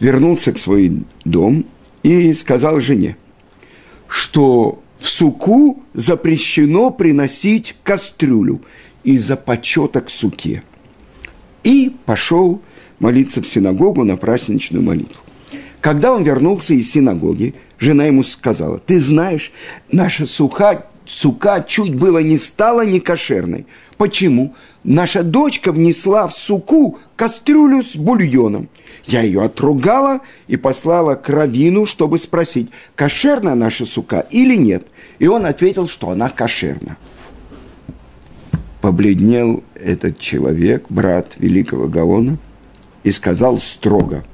вернулся 0.00 0.52
к 0.52 0.58
свой 0.58 1.04
дом 1.24 1.64
и 2.02 2.32
сказал 2.32 2.80
жене, 2.80 3.16
что 4.08 4.82
в 4.98 5.08
суку 5.08 5.82
запрещено 5.94 6.90
приносить 6.90 7.76
кастрюлю 7.82 8.60
из-за 9.04 9.36
почета 9.36 10.00
к 10.00 10.10
суке. 10.10 10.62
И 11.64 11.94
пошел 12.04 12.60
молиться 12.98 13.40
в 13.42 13.46
синагогу 13.46 14.04
на 14.04 14.16
праздничную 14.16 14.82
молитву. 14.82 15.22
Когда 15.80 16.12
он 16.12 16.22
вернулся 16.22 16.74
из 16.74 16.90
синагоги, 16.90 17.54
жена 17.78 18.04
ему 18.04 18.22
сказала, 18.22 18.78
ты 18.78 19.00
знаешь, 19.00 19.52
наша 19.90 20.26
суха, 20.26 20.86
сука 21.12 21.62
чуть 21.66 21.94
было 21.94 22.18
не 22.18 22.38
стала 22.38 22.86
некошерной. 22.86 23.66
Почему? 23.98 24.54
Наша 24.82 25.22
дочка 25.22 25.70
внесла 25.70 26.26
в 26.26 26.32
суку 26.32 26.98
кастрюлю 27.16 27.82
с 27.82 27.94
бульоном. 27.94 28.68
Я 29.04 29.20
ее 29.20 29.42
отругала 29.42 30.20
и 30.48 30.56
послала 30.56 31.14
к 31.14 31.28
равину, 31.28 31.86
чтобы 31.86 32.18
спросить, 32.18 32.70
кошерна 32.96 33.54
наша 33.54 33.84
сука 33.84 34.26
или 34.30 34.56
нет. 34.56 34.86
И 35.18 35.26
он 35.26 35.44
ответил, 35.44 35.86
что 35.86 36.10
она 36.10 36.30
кошерна. 36.30 36.96
Побледнел 38.80 39.62
этот 39.74 40.18
человек, 40.18 40.86
брат 40.88 41.34
великого 41.38 41.88
Гаона, 41.88 42.38
и 43.04 43.10
сказал 43.10 43.58
строго, 43.58 44.24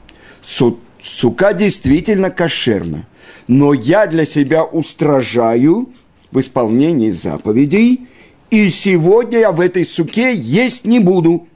сука 0.43 1.53
действительно 1.53 2.31
кошерна, 2.31 3.07
но 3.47 3.75
я 3.75 4.07
для 4.07 4.25
себя 4.25 4.65
устражаю 4.65 5.93
в 6.31 6.41
исполнении 6.41 7.11
заповедей, 7.11 8.07
и 8.51 8.71
сегодня 8.71 9.41
я 9.41 9.53
в 9.53 9.61
этой 9.61 9.85
суке 9.85 10.35
есть 10.35 10.85
не 10.85 11.01
буду. 11.01 11.47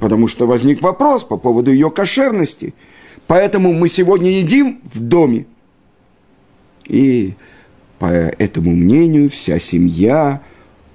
Потому 0.00 0.26
что 0.26 0.46
возник 0.46 0.82
вопрос 0.82 1.22
по 1.22 1.36
поводу 1.36 1.72
ее 1.72 1.90
кошерности. 1.90 2.74
Поэтому 3.26 3.72
мы 3.72 3.88
сегодня 3.88 4.30
едим 4.30 4.80
в 4.92 5.00
доме. 5.00 5.46
И 6.86 7.34
по 7.98 8.06
этому 8.06 8.72
мнению 8.72 9.30
вся 9.30 9.58
семья 9.58 10.42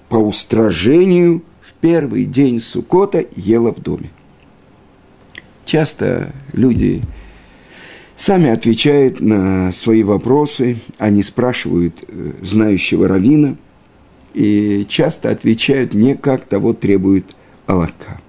по 0.10 0.18
устражению 0.18 1.44
в 1.62 1.74
первый 1.74 2.26
день 2.26 2.60
Сукота 2.60 3.26
ела 3.36 3.74
в 3.74 3.82
доме. 3.82 4.12
Часто 5.66 6.34
люди 6.52 7.02
сами 8.20 8.50
отвечают 8.50 9.22
на 9.22 9.72
свои 9.72 10.04
вопросы, 10.04 10.78
они 10.98 11.24
спрашивают 11.24 12.04
э, 12.06 12.34
знающего 12.42 13.08
равина 13.08 13.56
и 14.34 14.86
часто 14.90 15.32
отвечают 15.32 15.94
не 15.94 16.16
как 16.16 16.46
того 16.46 16.74
требует 16.74 17.36
Аллаха. 17.66 18.20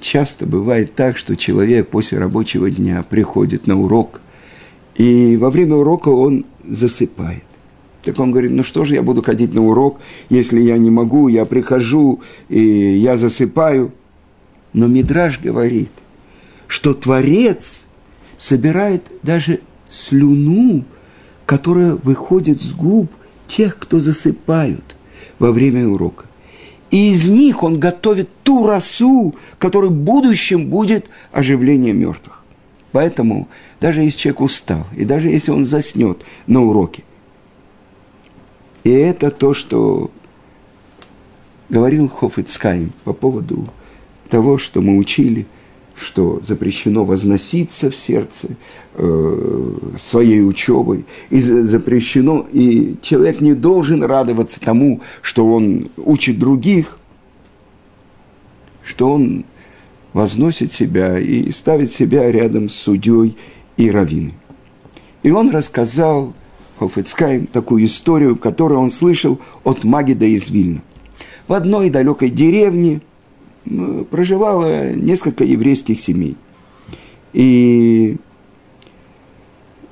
Часто 0.00 0.44
бывает 0.44 0.94
так, 0.94 1.16
что 1.16 1.36
человек 1.36 1.88
после 1.88 2.18
рабочего 2.18 2.68
дня 2.68 3.04
приходит 3.08 3.66
на 3.66 3.80
урок, 3.80 4.20
и 4.96 5.36
во 5.36 5.50
время 5.50 5.76
урока 5.76 6.08
он 6.08 6.46
засыпает. 6.64 7.44
Так 8.02 8.18
он 8.18 8.32
говорит, 8.32 8.50
ну 8.50 8.64
что 8.64 8.84
же 8.84 8.94
я 8.94 9.02
буду 9.02 9.22
ходить 9.22 9.54
на 9.54 9.64
урок, 9.64 10.00
если 10.30 10.60
я 10.60 10.78
не 10.78 10.90
могу, 10.90 11.28
я 11.28 11.44
прихожу 11.44 12.20
и 12.48 12.60
я 12.60 13.16
засыпаю. 13.16 13.92
Но 14.76 14.88
Мидраж 14.88 15.40
говорит, 15.40 15.90
что 16.68 16.92
Творец 16.92 17.86
собирает 18.36 19.10
даже 19.22 19.60
слюну, 19.88 20.84
которая 21.46 21.94
выходит 21.94 22.60
с 22.60 22.74
губ 22.74 23.10
тех, 23.48 23.78
кто 23.78 24.00
засыпают 24.00 24.84
во 25.38 25.50
время 25.50 25.88
урока. 25.88 26.26
И 26.90 27.10
из 27.10 27.26
них 27.30 27.62
он 27.62 27.80
готовит 27.80 28.28
ту 28.42 28.66
росу, 28.66 29.34
которая 29.58 29.90
в 29.90 29.94
будущем 29.94 30.68
будет 30.68 31.06
оживление 31.32 31.94
мертвых. 31.94 32.44
Поэтому 32.92 33.48
даже 33.80 34.02
если 34.02 34.18
человек 34.18 34.42
устал, 34.42 34.86
и 34.94 35.06
даже 35.06 35.30
если 35.30 35.52
он 35.52 35.64
заснет 35.64 36.22
на 36.46 36.62
уроке, 36.62 37.02
и 38.84 38.90
это 38.90 39.30
то, 39.30 39.54
что 39.54 40.10
говорил 41.70 42.10
Хофицкайм 42.10 42.92
по 43.04 43.14
поводу 43.14 43.66
того, 44.28 44.58
что 44.58 44.80
мы 44.80 44.96
учили, 44.96 45.46
что 45.96 46.40
запрещено 46.42 47.04
возноситься 47.04 47.90
в 47.90 47.96
сердце 47.96 48.56
э, 48.94 49.72
своей 49.98 50.42
учебой, 50.42 51.06
и 51.30 51.40
запрещено, 51.40 52.46
и 52.52 52.96
человек 53.00 53.40
не 53.40 53.54
должен 53.54 54.02
радоваться 54.04 54.60
тому, 54.60 55.00
что 55.22 55.46
он 55.46 55.88
учит 55.96 56.38
других, 56.38 56.98
что 58.84 59.10
он 59.10 59.44
возносит 60.12 60.70
себя 60.70 61.18
и 61.18 61.50
ставит 61.50 61.90
себя 61.90 62.30
рядом 62.30 62.68
с 62.68 62.74
судьей 62.74 63.36
и 63.76 63.90
раввиной. 63.90 64.34
И 65.22 65.30
он 65.30 65.50
рассказал 65.50 66.34
Хофицкайм 66.78 67.46
такую 67.46 67.86
историю, 67.86 68.36
которую 68.36 68.80
он 68.80 68.90
слышал 68.90 69.40
от 69.64 69.82
Магида 69.84 70.26
из 70.26 70.50
Вильна. 70.50 70.82
В 71.48 71.52
одной 71.52 71.90
далекой 71.90 72.30
деревне 72.30 73.00
проживало 74.10 74.92
несколько 74.92 75.44
еврейских 75.44 76.00
семей. 76.00 76.36
И 77.32 78.16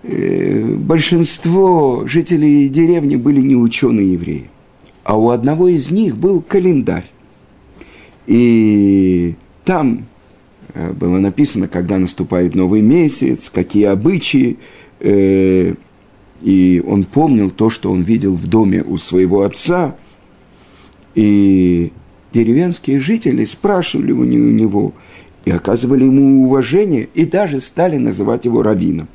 э, 0.02 0.74
большинство 0.76 2.06
жителей 2.06 2.68
деревни 2.68 3.16
были 3.16 3.40
не 3.40 3.56
ученые 3.56 4.12
евреи. 4.12 4.50
А 5.02 5.18
у 5.18 5.28
одного 5.30 5.68
из 5.68 5.90
них 5.90 6.16
был 6.16 6.40
календарь. 6.40 7.04
И 8.26 9.34
там 9.64 10.06
э, 10.72 10.92
было 10.92 11.18
написано, 11.18 11.68
когда 11.68 11.98
наступает 11.98 12.54
новый 12.54 12.80
месяц, 12.80 13.50
какие 13.50 13.84
обычаи, 13.84 14.56
э, 15.00 15.74
и 16.40 16.82
он 16.86 17.04
помнил 17.04 17.50
то, 17.50 17.70
что 17.70 17.90
он 17.90 18.02
видел 18.02 18.34
в 18.34 18.46
доме 18.46 18.82
у 18.82 18.96
своего 18.96 19.42
отца. 19.42 19.96
И 21.14 21.92
деревенские 22.34 23.00
жители 23.00 23.44
спрашивали 23.44 24.12
у 24.12 24.24
него 24.24 24.92
и 25.44 25.50
оказывали 25.50 26.04
ему 26.04 26.44
уважение, 26.44 27.08
и 27.14 27.24
даже 27.24 27.60
стали 27.60 27.96
называть 27.96 28.44
его 28.44 28.62
раввином. 28.62 29.08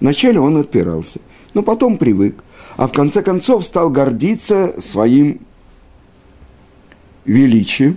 Вначале 0.00 0.40
он 0.40 0.56
отпирался, 0.56 1.20
но 1.54 1.62
потом 1.62 1.96
привык, 1.96 2.42
а 2.76 2.88
в 2.88 2.92
конце 2.92 3.22
концов 3.22 3.64
стал 3.64 3.88
гордиться 3.88 4.80
своим 4.80 5.40
величием 7.24 7.96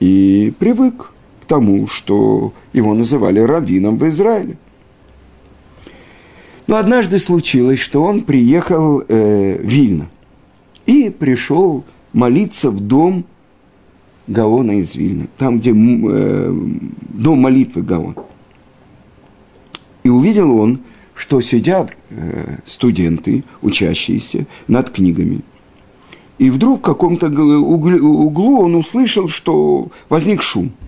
и 0.00 0.52
привык 0.58 1.12
к 1.42 1.46
тому, 1.46 1.86
что 1.86 2.52
его 2.72 2.94
называли 2.94 3.38
раввином 3.40 3.96
в 3.96 4.08
Израиле. 4.08 4.58
Но 6.66 6.76
однажды 6.76 7.18
случилось, 7.18 7.78
что 7.78 8.02
он 8.02 8.22
приехал 8.22 9.02
э, 9.06 9.58
в 9.58 9.66
Вильно 9.66 10.10
и 10.84 11.10
пришел 11.10 11.84
молиться 12.12 12.70
в 12.70 12.80
дом 12.80 13.24
Гаона 14.28 14.78
из 14.78 14.94
Вильна, 14.94 15.26
там, 15.36 15.58
где 15.58 15.72
э, 15.72 16.54
дом 17.14 17.40
молитвы 17.40 17.82
Гаон. 17.82 18.14
И 20.04 20.08
увидел 20.08 20.56
он, 20.56 20.80
что 21.14 21.40
сидят 21.40 21.96
э, 22.10 22.58
студенты, 22.64 23.44
учащиеся, 23.62 24.46
над 24.68 24.90
книгами. 24.90 25.40
И 26.38 26.50
вдруг 26.50 26.78
в 26.78 26.82
каком-то 26.82 27.26
углу 27.26 28.60
он 28.60 28.76
услышал, 28.76 29.28
что 29.28 29.88
возник 30.08 30.42
шум– 30.42 30.70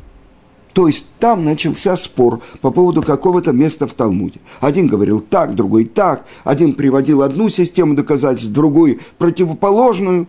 то 0.73 0.87
есть 0.87 1.07
там 1.19 1.45
начался 1.45 1.97
спор 1.97 2.41
по 2.61 2.71
поводу 2.71 3.03
какого-то 3.03 3.53
места 3.53 3.87
в 3.87 3.93
Талмуде. 3.93 4.41
Один 4.61 4.87
говорил 4.87 5.21
так, 5.21 5.55
другой 5.55 5.85
так, 5.85 6.25
один 6.45 6.75
приводил 6.75 7.23
одну 7.23 7.49
систему 7.49 7.95
доказательств, 7.95 8.53
другой 8.53 9.01
противоположную. 9.19 10.27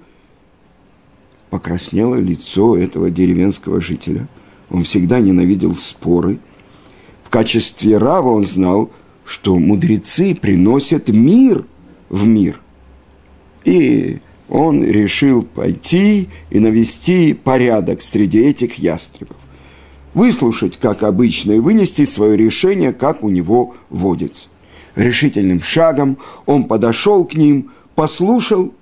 Покраснело 1.52 2.16
лицо 2.16 2.76
этого 2.76 3.12
деревенского 3.12 3.80
жителя. 3.80 4.28
Он 4.72 4.84
всегда 4.84 5.20
ненавидел 5.20 5.76
споры. 5.76 6.40
В 7.24 7.30
качестве 7.30 7.98
рава 7.98 8.30
он 8.30 8.46
знал, 8.46 8.90
что 9.26 9.60
мудрецы 9.60 10.34
приносят 10.34 11.10
мир 11.10 11.66
в 12.10 12.26
мир. 12.26 12.60
И 13.66 14.20
он 14.50 14.84
решил 14.84 15.44
пойти 15.44 16.30
и 16.50 16.60
навести 16.60 17.34
порядок 17.34 18.02
среди 18.02 18.40
этих 18.40 18.76
ястребов 18.76 19.38
выслушать, 20.14 20.78
как 20.78 21.04
обычно, 21.04 21.54
и 21.54 21.60
вынести 21.60 22.06
свое 22.06 22.36
решение, 22.38 22.94
как 22.94 23.24
у 23.24 23.30
него 23.30 23.76
водится. 23.90 24.50
Решительным 24.96 25.62
шагом 25.62 26.18
он 26.46 26.66
подошел 26.66 27.24
к 27.26 27.34
ним, 27.34 27.72
послушал, 27.96 28.74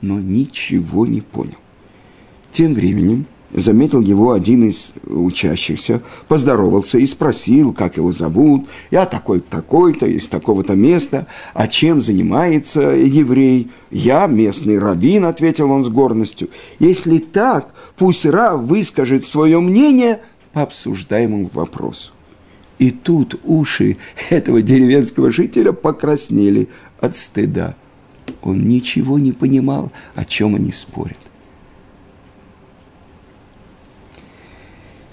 но 0.00 0.20
ничего 0.20 1.06
не 1.06 1.20
понял. 1.20 1.56
Тем 2.58 2.74
временем 2.74 3.26
заметил 3.52 4.00
его 4.00 4.32
один 4.32 4.68
из 4.68 4.92
учащихся, 5.06 6.02
поздоровался 6.26 6.98
и 6.98 7.06
спросил, 7.06 7.72
как 7.72 7.98
его 7.98 8.10
зовут. 8.10 8.68
Я 8.90 9.06
такой-такой-то, 9.06 10.06
из 10.06 10.28
такого-то 10.28 10.74
места. 10.74 11.28
А 11.54 11.68
чем 11.68 12.00
занимается 12.00 12.80
еврей? 12.80 13.70
Я 13.92 14.26
местный 14.26 14.80
раввин, 14.80 15.26
ответил 15.26 15.70
он 15.70 15.84
с 15.84 15.88
гордостью. 15.88 16.48
Если 16.80 17.18
так, 17.18 17.72
пусть 17.96 18.26
Рав 18.26 18.60
выскажет 18.60 19.24
свое 19.24 19.60
мнение 19.60 20.18
по 20.52 20.62
обсуждаемому 20.62 21.48
вопросу. 21.54 22.10
И 22.80 22.90
тут 22.90 23.38
уши 23.44 23.98
этого 24.30 24.62
деревенского 24.62 25.30
жителя 25.30 25.70
покраснели 25.70 26.68
от 26.98 27.14
стыда. 27.14 27.76
Он 28.42 28.68
ничего 28.68 29.20
не 29.20 29.30
понимал, 29.30 29.92
о 30.16 30.24
чем 30.24 30.56
они 30.56 30.72
спорят. 30.72 31.27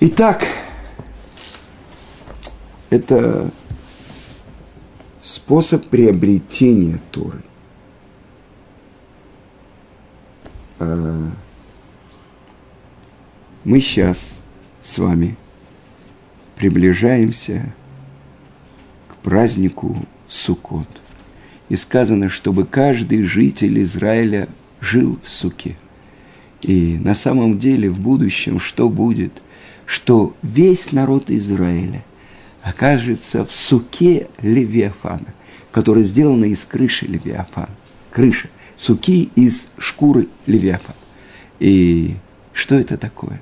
Итак, 0.08 0.46
это 2.92 3.50
способ 5.24 5.88
приобретения 5.88 7.02
Торы. 7.10 7.42
А, 10.78 11.32
мы 13.64 13.80
сейчас 13.80 14.44
с 14.80 15.00
вами 15.00 15.38
приближаемся 16.56 17.74
к 19.08 19.16
празднику 19.24 19.98
Суккот. 20.28 20.88
И 21.70 21.76
сказано, 21.76 22.30
чтобы 22.30 22.68
каждый 22.68 23.24
житель 23.24 23.82
Израиля 23.82 24.50
жил 24.82 25.18
в 25.24 25.28
Суке. 25.28 25.76
И 26.62 27.00
на 27.00 27.16
самом 27.16 27.58
деле 27.58 27.90
в 27.90 28.00
будущем 28.00 28.60
что 28.60 28.88
будет? 28.88 29.42
Что 29.86 30.36
весь 30.42 30.92
народ 30.92 31.30
Израиля 31.30 32.04
окажется 32.64 33.46
в 33.46 33.54
суке 33.54 34.28
Левиафана, 34.42 35.34
которая 35.72 36.04
сделана 36.04 36.46
из 36.46 36.64
крыши 36.64 37.06
Левиафана. 37.06 37.70
Крыша. 38.12 38.50
Суки 38.76 39.30
из 39.36 39.70
шкуры 39.78 40.28
Левиафана. 40.48 40.96
И 41.60 42.16
что 42.54 42.76
это 42.76 42.98
такое? 42.98 43.42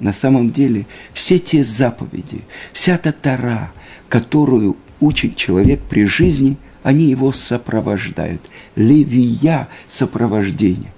На 0.00 0.12
самом 0.12 0.50
деле 0.50 0.86
все 1.12 1.38
те 1.38 1.62
заповеди, 1.62 2.42
вся 2.72 2.98
та 2.98 3.12
тара, 3.12 3.72
которую 4.08 4.76
учит 5.00 5.36
человек 5.36 5.80
при 5.88 6.04
жизни, 6.04 6.56
они 6.82 7.06
его 7.06 7.32
сопровождают. 7.32 8.42
Левия– 8.76 9.68
сопровождение. 9.86 10.92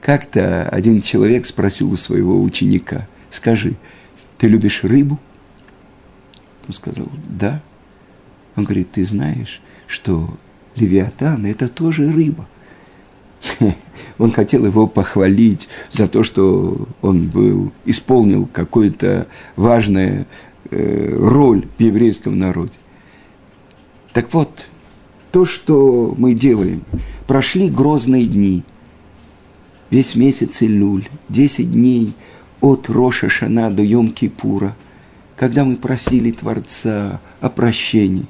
Как-то 0.00 0.68
один 0.68 1.02
человек 1.02 1.46
спросил 1.46 1.92
у 1.92 1.96
своего 1.96 2.40
ученика, 2.40 3.08
скажи, 3.30 3.74
ты 4.40 4.48
любишь 4.48 4.84
рыбу? 4.84 5.20
Он 6.66 6.72
сказал, 6.72 7.08
да. 7.28 7.60
Он 8.56 8.64
говорит, 8.64 8.90
ты 8.90 9.04
знаешь, 9.04 9.60
что 9.86 10.34
Левиатан– 10.76 11.44
это 11.46 11.68
тоже 11.68 12.10
рыба. 12.10 12.48
Он 14.18 14.32
хотел 14.32 14.64
его 14.64 14.86
похвалить 14.86 15.68
за 15.90 16.06
то, 16.06 16.24
что 16.24 16.88
он 17.00 17.28
был, 17.28 17.72
исполнил 17.86 18.46
какую-то 18.46 19.28
важную 19.56 20.26
э, 20.70 21.16
роль 21.18 21.66
в 21.78 21.82
еврейском 21.82 22.38
народе. 22.38 22.74
Так 24.12 24.34
вот, 24.34 24.66
то, 25.32 25.46
что 25.46 26.14
мы 26.18 26.34
делаем, 26.34 26.82
прошли 27.26 27.70
грозные 27.70 28.26
дни, 28.26 28.62
весь 29.88 30.14
месяц 30.16 30.62
Илюль, 30.62 31.08
10 31.30 31.72
дней 31.72 32.12
от 32.60 32.88
Роша 32.88 33.28
Шана 33.28 33.70
до 33.70 33.82
Йом-Кипура, 33.82 34.72
когда 35.36 35.64
мы 35.64 35.76
просили 35.76 36.30
Творца 36.30 37.20
о 37.40 37.48
прощении. 37.48 38.26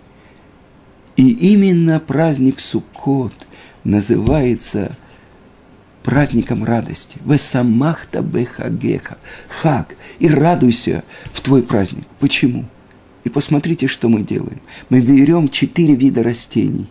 И 1.17 1.31
именно 1.31 2.01
праздник 2.01 2.61
Суккот 2.61 3.35
называется– 3.85 4.97
праздником 6.03 6.65
радости. 6.65 7.19
Весамахта 7.25 8.23
бехагеха. 8.23 9.19
Хаг. 9.49 9.97
И 10.19 10.29
радуйся 10.29 11.05
в 11.33 11.41
твой 11.41 11.63
праздник. 11.63 12.05
Почему? 12.19 12.65
И 13.25 13.29
посмотрите, 13.29 13.87
что 13.87 14.09
мы 14.09 14.23
делаем. 14.23 14.61
Мы 14.89 15.01
берем 15.01 15.49
четыре 15.49 15.95
вида 15.95 16.23
растений. 16.23 16.87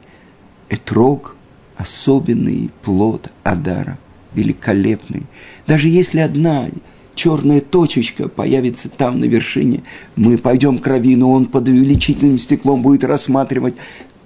Этрог, 0.69 1.36
особенный 1.75 2.69
плод 2.84 3.30
Адара, 3.43 3.97
великолепный. 4.34 5.23
Даже 5.65 5.88
если 5.88 6.19
одна 6.19 6.69
черная 7.19 7.60
точечка 7.60 8.29
появится 8.29 8.88
там 8.89 9.19
на 9.19 9.25
вершине, 9.25 9.84
мы 10.15 10.38
пойдем 10.38 10.77
к 10.77 10.88
равину, 10.88 11.32
он 11.32 11.45
под 11.45 11.67
увеличительным 11.67 12.38
стеклом 12.38 12.82
будет 12.82 13.03
рассматривать, 13.03 13.75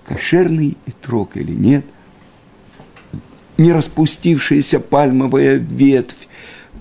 кошерный 0.06 0.78
этрог 0.86 1.36
или 1.36 1.52
нет– 1.52 1.86
не 3.58 3.72
распустившаяся 3.72 4.80
пальмовая 4.80 5.56
ветвь, 5.56 6.28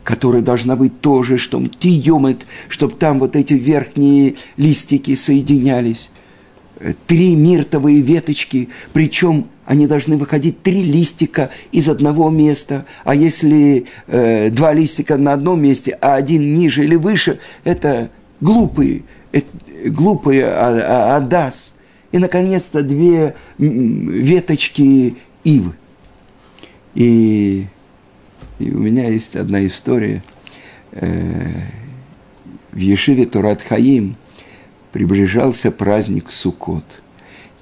которая 0.04 0.42
должна 0.42 0.76
быть 0.76 1.00
тоже, 1.00 1.38
чтобы 1.38 1.68
тиемет, 1.68 2.46
чтобы 2.68 2.94
там 2.94 3.18
вот 3.18 3.36
эти 3.36 3.54
верхние 3.54 4.34
листики 4.56 5.14
соединялись. 5.14 6.10
Три 7.06 7.36
миртовые 7.36 8.00
веточки, 8.00 8.68
причем 8.92 9.46
они 9.64 9.86
должны 9.86 10.16
выходить 10.16 10.62
три 10.62 10.82
листика 10.82 11.50
из 11.70 11.88
одного 11.88 12.28
места, 12.30 12.84
а 13.04 13.14
если 13.14 13.86
э, 14.08 14.50
два 14.50 14.72
листика 14.72 15.16
на 15.16 15.32
одном 15.32 15.62
месте, 15.62 15.96
а 16.00 16.16
один 16.16 16.54
ниже 16.54 16.84
или 16.84 16.96
выше, 16.96 17.38
это 17.62 18.10
глупые, 18.40 19.02
это, 19.30 19.46
глупые 19.86 20.44
а, 20.46 21.16
адас. 21.16 21.74
И, 22.10 22.18
наконец-то, 22.18 22.82
две 22.82 23.34
веточки 23.56 25.16
ивы. 25.44 25.72
И, 26.94 27.66
и 28.58 28.70
у 28.70 28.80
меня 28.80 29.08
есть 29.08 29.36
одна 29.36 29.64
история. 29.64 30.22
Э, 30.92 31.48
в 32.72 32.78
Ешиве 32.78 33.26
Турат 33.26 33.62
Хаим 33.62 34.16
приближался 34.92 35.70
праздник 35.70 36.30
Суккот. 36.30 36.84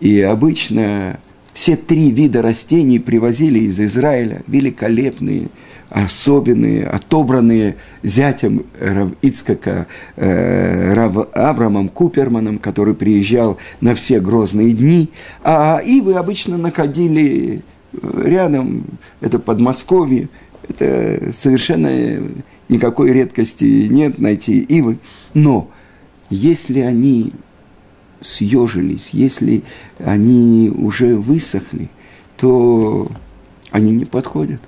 И 0.01 0.21
обычно 0.21 1.21
все 1.53 1.77
три 1.77 2.11
вида 2.11 2.43
растений 2.43 2.99
привозили 2.99 3.61
из 3.61 3.79
Израиля, 3.81 4.43
великолепные, 4.47 5.49
особенные, 5.91 6.87
отобранные 6.87 7.77
зятем 8.03 8.65
Рав 8.79 9.11
Ицкака, 9.23 9.87
э, 10.17 10.95
Рав 10.95 11.29
Аврамом 11.35 11.89
Куперманом, 11.89 12.59
который 12.59 12.95
приезжал 12.95 13.59
на 13.81 13.95
все 13.95 14.21
грозные 14.21 14.73
дни. 14.73 15.11
А 15.43 15.81
ивы 15.85 16.15
обычно 16.15 16.57
находили 16.57 17.63
рядом, 17.93 18.85
это 19.21 19.39
Подмосковье, 19.39 20.29
это 20.69 21.33
совершенно 21.35 22.23
никакой 22.69 23.13
редкости 23.13 23.89
нет 23.91 24.19
найти 24.19 24.61
ивы. 24.61 24.99
Но 25.35 25.69
если 26.31 26.81
они 26.81 27.33
съежились, 28.21 29.11
если 29.13 29.63
они 29.99 30.73
уже 30.75 31.17
высохли, 31.17 31.91
то 32.37 33.09
они 33.71 33.93
не 33.93 34.05
подходят. 34.05 34.63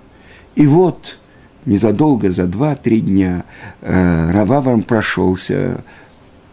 И 0.54 0.66
вот 0.66 1.18
незадолго, 1.64 2.30
за 2.30 2.46
два-три 2.46 3.00
дня, 3.00 3.44
э, 3.80 4.30
Рававам 4.32 4.82
прошелся 4.82 5.84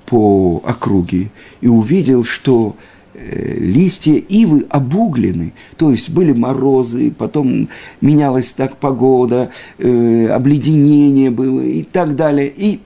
по 0.05 0.61
округе 0.65 1.31
и 1.61 1.67
увидел, 1.67 2.23
что 2.23 2.75
Э, 3.21 3.55
листья 3.59 4.13
ивы 4.13 4.65
обуглены, 4.69 5.51
то 5.75 5.91
есть 5.91 6.09
были 6.09 6.31
морозы, 6.31 7.11
потом 7.11 7.67
менялась 7.99 8.53
так 8.53 8.77
погода, 8.77 9.51
э, 9.77 10.27
обледенение 10.27 11.29
было 11.29 11.59
и 11.59 11.83
так 11.83 12.15
далее. 12.15 12.51
И 12.55 12.79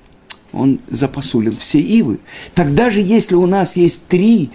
он 0.54 0.80
запосулил 0.90 1.56
все 1.58 1.80
ивы. 1.80 2.20
Тогда 2.54 2.90
же, 2.90 3.00
если 3.00 3.36
у 3.36 3.46
нас 3.46 3.76
есть 3.76 4.08
три 4.08 4.52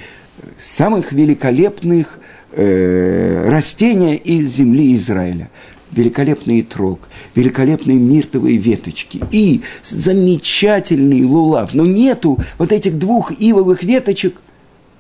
самых 0.59 1.13
великолепных 1.13 2.19
э, 2.53 3.49
растения 3.49 4.17
из 4.17 4.55
земли 4.55 4.95
Израиля, 4.95 5.51
великолепный 5.93 6.63
трог, 6.63 7.09
великолепные 7.35 7.99
миртовые 7.99 8.57
веточки 8.57 9.21
и 9.31 9.63
замечательный 9.83 11.25
лулав, 11.25 11.75
но 11.75 11.85
нету 11.85 12.39
вот 12.59 12.73
этих 12.73 12.99
двух 12.99 13.33
ивовых 13.39 13.83
веточек– 13.83 14.37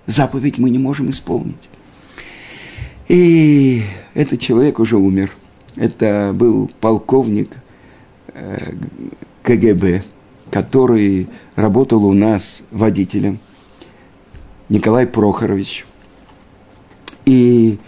заповедь 0.08 0.58
мы 0.58 0.70
не 0.70 0.78
можем 0.78 1.10
исполнить. 1.10 1.68
И 3.06 3.84
этот 4.14 4.40
человек 4.40 4.80
уже 4.80 4.96
умер. 4.96 5.30
Это 5.76 6.32
был 6.34 6.68
полковник 6.80 7.52
э, 8.34 8.74
КГБ, 9.42 10.02
который 10.50 11.28
работал 11.56 12.04
у 12.04 12.12
нас 12.12 12.62
водителем, 12.70 13.38
Николай 14.68 15.06
Прохорович. 15.06 15.86
И 17.24 17.78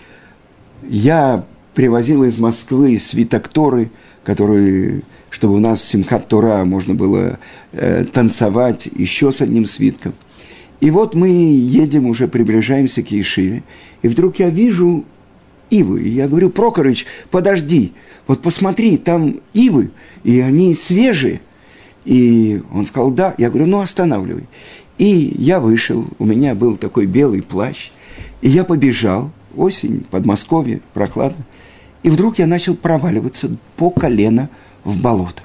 я 0.82 1.44
привозил 1.74 2.24
из 2.24 2.38
Москвы 2.38 2.98
свитокторы 2.98 3.90
который, 4.24 5.02
чтобы 5.30 5.54
у 5.54 5.58
нас 5.58 5.82
Симхат 5.82 6.28
Тора 6.28 6.64
можно 6.64 6.94
было 6.94 7.38
э, 7.72 8.04
танцевать 8.04 8.86
еще 8.94 9.32
с 9.32 9.40
одним 9.40 9.66
свитком. 9.66 10.14
И 10.80 10.90
вот 10.90 11.14
мы 11.14 11.28
едем, 11.28 12.06
уже 12.06 12.26
приближаемся 12.28 13.02
к 13.02 13.10
Ешиве, 13.10 13.62
и 14.02 14.08
вдруг 14.08 14.38
я 14.38 14.48
вижу 14.48 15.04
ивы. 15.68 16.02
И 16.02 16.10
я 16.10 16.26
говорю, 16.26 16.50
Прокорыч, 16.50 17.06
подожди, 17.30 17.92
вот 18.26 18.40
посмотри, 18.40 18.96
там 18.96 19.40
ивы, 19.52 19.90
и 20.24 20.40
они 20.40 20.74
свежие. 20.74 21.40
И 22.04 22.62
он 22.72 22.84
сказал, 22.84 23.10
да. 23.10 23.34
Я 23.38 23.50
говорю, 23.50 23.66
ну 23.66 23.80
останавливай. 23.80 24.46
И 24.98 25.34
я 25.38 25.60
вышел, 25.60 26.04
у 26.18 26.26
меня 26.26 26.54
был 26.54 26.76
такой 26.76 27.06
белый 27.06 27.42
плащ, 27.42 27.90
и 28.42 28.50
я 28.50 28.64
побежал, 28.64 29.30
осень, 29.56 30.04
Подмосковье, 30.10 30.82
прохладно, 30.92 31.46
и 32.02 32.10
вдруг 32.10 32.38
я 32.38 32.46
начал 32.46 32.74
проваливаться 32.74 33.56
по 33.76 33.90
колено 33.90 34.50
в 34.84 35.00
болото. 35.00 35.42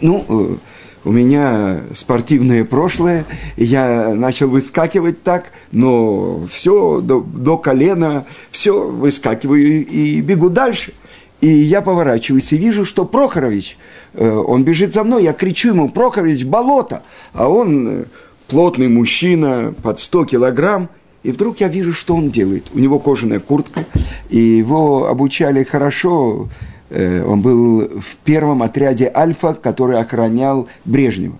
Ну, 0.00 0.24
э, 0.28 0.56
у 1.04 1.10
меня 1.10 1.80
спортивное 1.94 2.64
прошлое, 2.64 3.24
я 3.56 4.14
начал 4.14 4.48
выскакивать 4.48 5.22
так, 5.22 5.50
но 5.72 6.46
все 6.50 7.00
до, 7.00 7.20
до 7.20 7.58
колена, 7.58 8.24
все 8.50 8.88
выскакиваю 8.88 9.86
и 9.86 10.20
бегу 10.20 10.50
дальше. 10.50 10.92
И 11.40 11.48
я 11.48 11.82
поворачиваюсь 11.82 12.52
и 12.52 12.56
вижу, 12.56 12.84
что 12.84 13.04
Прохорович, 13.04 13.76
он 14.22 14.64
бежит 14.64 14.92
за 14.94 15.04
мной, 15.04 15.24
я 15.24 15.32
кричу 15.32 15.68
ему, 15.68 15.88
Прохорович, 15.88 16.44
болото, 16.44 17.02
а 17.32 17.48
он 17.48 17.88
э, 17.88 18.04
плотный 18.48 18.88
мужчина 18.88 19.74
под 19.82 20.00
100 20.00 20.24
килограмм, 20.26 20.88
и 21.22 21.32
вдруг 21.32 21.60
я 21.60 21.68
вижу, 21.68 21.92
что 21.92 22.14
он 22.14 22.30
делает. 22.30 22.66
У 22.74 22.78
него 22.78 22.98
кожаная 22.98 23.40
куртка, 23.40 23.84
и 24.28 24.38
его 24.38 25.08
обучали 25.08 25.64
хорошо, 25.64 26.48
Э, 26.94 27.24
он 27.26 27.40
был 27.40 28.00
в 28.00 28.16
первом 28.24 28.62
отряде 28.62 29.10
Альфа, 29.14 29.54
который 29.54 29.98
охранял 29.98 30.68
Брежнева. 30.84 31.36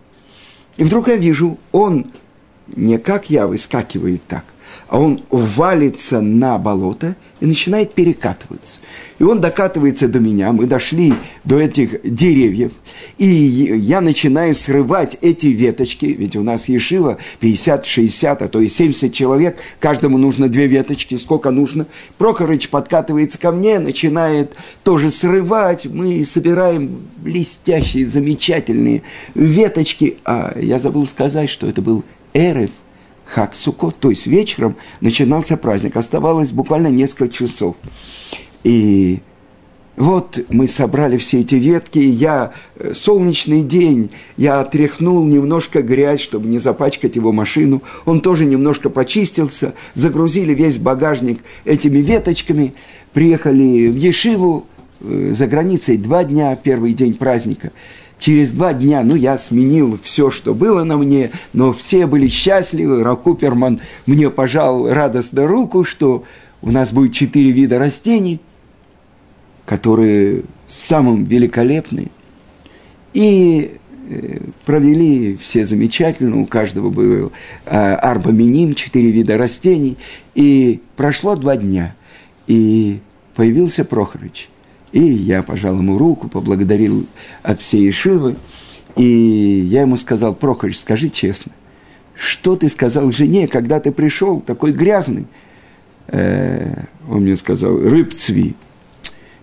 И 0.77 0.85
вдруг 0.85 1.09
я 1.09 1.17
вижу, 1.17 1.59
он 1.71 2.07
не 2.75 2.99
как 2.99 3.31
я 3.31 3.47
выскакивает 3.47 4.23
так, 4.27 4.45
а 4.89 4.99
он 4.99 5.23
валится 5.31 6.21
на 6.21 6.59
болото 6.59 7.17
и 7.41 7.47
начинает 7.47 7.93
перекатываться. 7.93 8.81
И 9.19 9.23
он 9.23 9.41
докатывается 9.41 10.09
до 10.09 10.19
меня, 10.19 10.51
мы 10.53 10.67
дошли 10.67 11.15
до 11.45 11.61
этих 11.61 12.01
деревьев, 12.03 12.73
и 13.17 13.27
я 13.27 14.01
начинаю 14.01 14.55
срывать 14.57 15.17
эти 15.21 15.47
веточки, 15.47 16.07
ведь 16.07 16.35
у 16.35 16.43
нас 16.43 16.69
Ешива 16.69 17.19
50, 17.39 17.87
60, 17.87 18.43
а 18.43 18.49
то 18.49 18.61
и 18.61 18.69
70 18.69 19.13
человек, 19.13 19.59
каждому 19.79 20.19
нужно 20.19 20.49
две 20.49 20.67
веточки, 20.67 21.15
сколько 21.15 21.53
нужно. 21.53 21.87
Прохорыч 22.19 22.69
подкатывается 22.69 23.39
ко 23.39 23.53
мне, 23.53 23.79
начинает 23.79 24.55
тоже 24.83 25.11
срывать, 25.11 25.87
мы 25.87 26.25
собираем 26.25 27.03
блестящие, 27.19 28.07
замечательные 28.09 29.03
веточки, 29.35 30.17
а 30.25 30.59
я 30.61 30.81
забыл 30.81 31.07
сказать, 31.07 31.51
что 31.51 31.69
это 31.69 31.83
был 31.83 32.05
Эрев, 32.33 32.71
Хаксуко, 33.25 33.91
то 33.91 34.11
есть 34.11 34.27
вечером 34.27 34.77
начинался 35.01 35.57
праздник, 35.57 35.97
оставалось 35.97 36.53
буквально 36.53 36.89
несколько 36.89 37.33
часов. 37.33 37.77
И 38.65 39.21
вот 39.97 40.45
мы 40.49 40.67
собрали 40.67 41.17
все 41.19 41.41
эти 41.41 41.55
ветки, 41.55 42.01
я 42.01 42.53
э, 42.77 42.95
солнечный 42.95 43.63
день, 43.63 44.11
я 44.37 44.61
отряхнул 44.61 45.25
немножко 45.25 45.83
грязь, 45.83 46.21
чтобы 46.21 46.49
не 46.49 46.59
запачкать 46.59 47.15
его 47.15 47.31
машину. 47.31 47.83
Он 48.05 48.21
тоже 48.21 48.45
немножко 48.45 48.91
почистился, 48.91 49.75
загрузили 49.95 50.53
весь 50.53 50.79
багажник 50.79 51.41
этими 51.65 51.99
веточками, 51.99 52.75
приехали 53.13 53.89
в 53.89 53.97
Ешиву, 53.97 54.67
э, 55.01 55.33
за 55.33 55.47
границей 55.47 55.97
два 55.97 56.25
дня, 56.25 56.57
первый 56.57 56.93
день 56.93 57.15
праздника. 57.15 57.71
Через 58.19 58.53
два 58.53 58.73
дня, 58.73 59.03
ну, 59.03 59.15
я 59.15 59.37
сменил 59.39 59.99
все, 60.03 60.31
что 60.31 60.55
было 60.55 60.85
на 60.85 60.97
мне, 60.97 61.31
но 61.53 61.73
все 61.73 62.07
были 62.07 62.29
счастливы. 62.29 63.03
Ракуперман 63.03 63.81
мне 64.07 64.31
пожал 64.31 64.89
радостно 64.89 65.47
руку, 65.47 65.85
что 65.85 66.25
у 66.63 66.71
нас 66.71 66.93
будет 66.93 67.13
четыре 67.13 67.51
вида 67.51 67.79
растений– 67.79 68.41
которые 69.67 70.43
самым 70.67 71.25
великолепные. 71.25 72.09
И 73.13 73.77
э, 74.09 74.39
провели 74.65 75.37
все 75.37 75.65
замечательно, 75.65 76.41
у 76.41 76.47
каждого 76.47 76.91
был 76.91 77.33
э, 77.65 77.95
арбаминим, 77.95 78.75
четыре 78.75 79.11
вида 79.11 79.39
растений. 79.39 79.97
И 80.35 80.81
прошло 80.97 81.37
два 81.37 81.57
дня, 81.57 81.95
и 82.47 83.01
появился 83.35 83.85
Прохорович. 83.85 84.49
И 84.95 85.03
я 85.03 85.43
пожал 85.43 85.77
ему 85.77 85.99
руку, 85.99 86.29
поблагодарил 86.29 87.05
от 87.43 87.61
всей 87.61 87.91
Ишивы. 87.91 88.37
И 88.95 89.03
я 89.69 89.81
ему 89.81 89.97
сказал, 89.97 90.37
Прохорович, 90.37 90.79
скажи 90.79 91.09
честно, 91.09 91.51
что 92.15 92.55
ты 92.55 92.69
сказал 92.69 93.11
жене, 93.11 93.49
когда 93.49 93.81
ты 93.81 93.91
пришел, 93.91 94.41
такой 94.41 94.71
грязный? 94.71 95.27
Э, 96.07 96.85
он 97.09 97.23
мне 97.23 97.35
сказал, 97.35 97.77
рыбцви. 97.77 98.55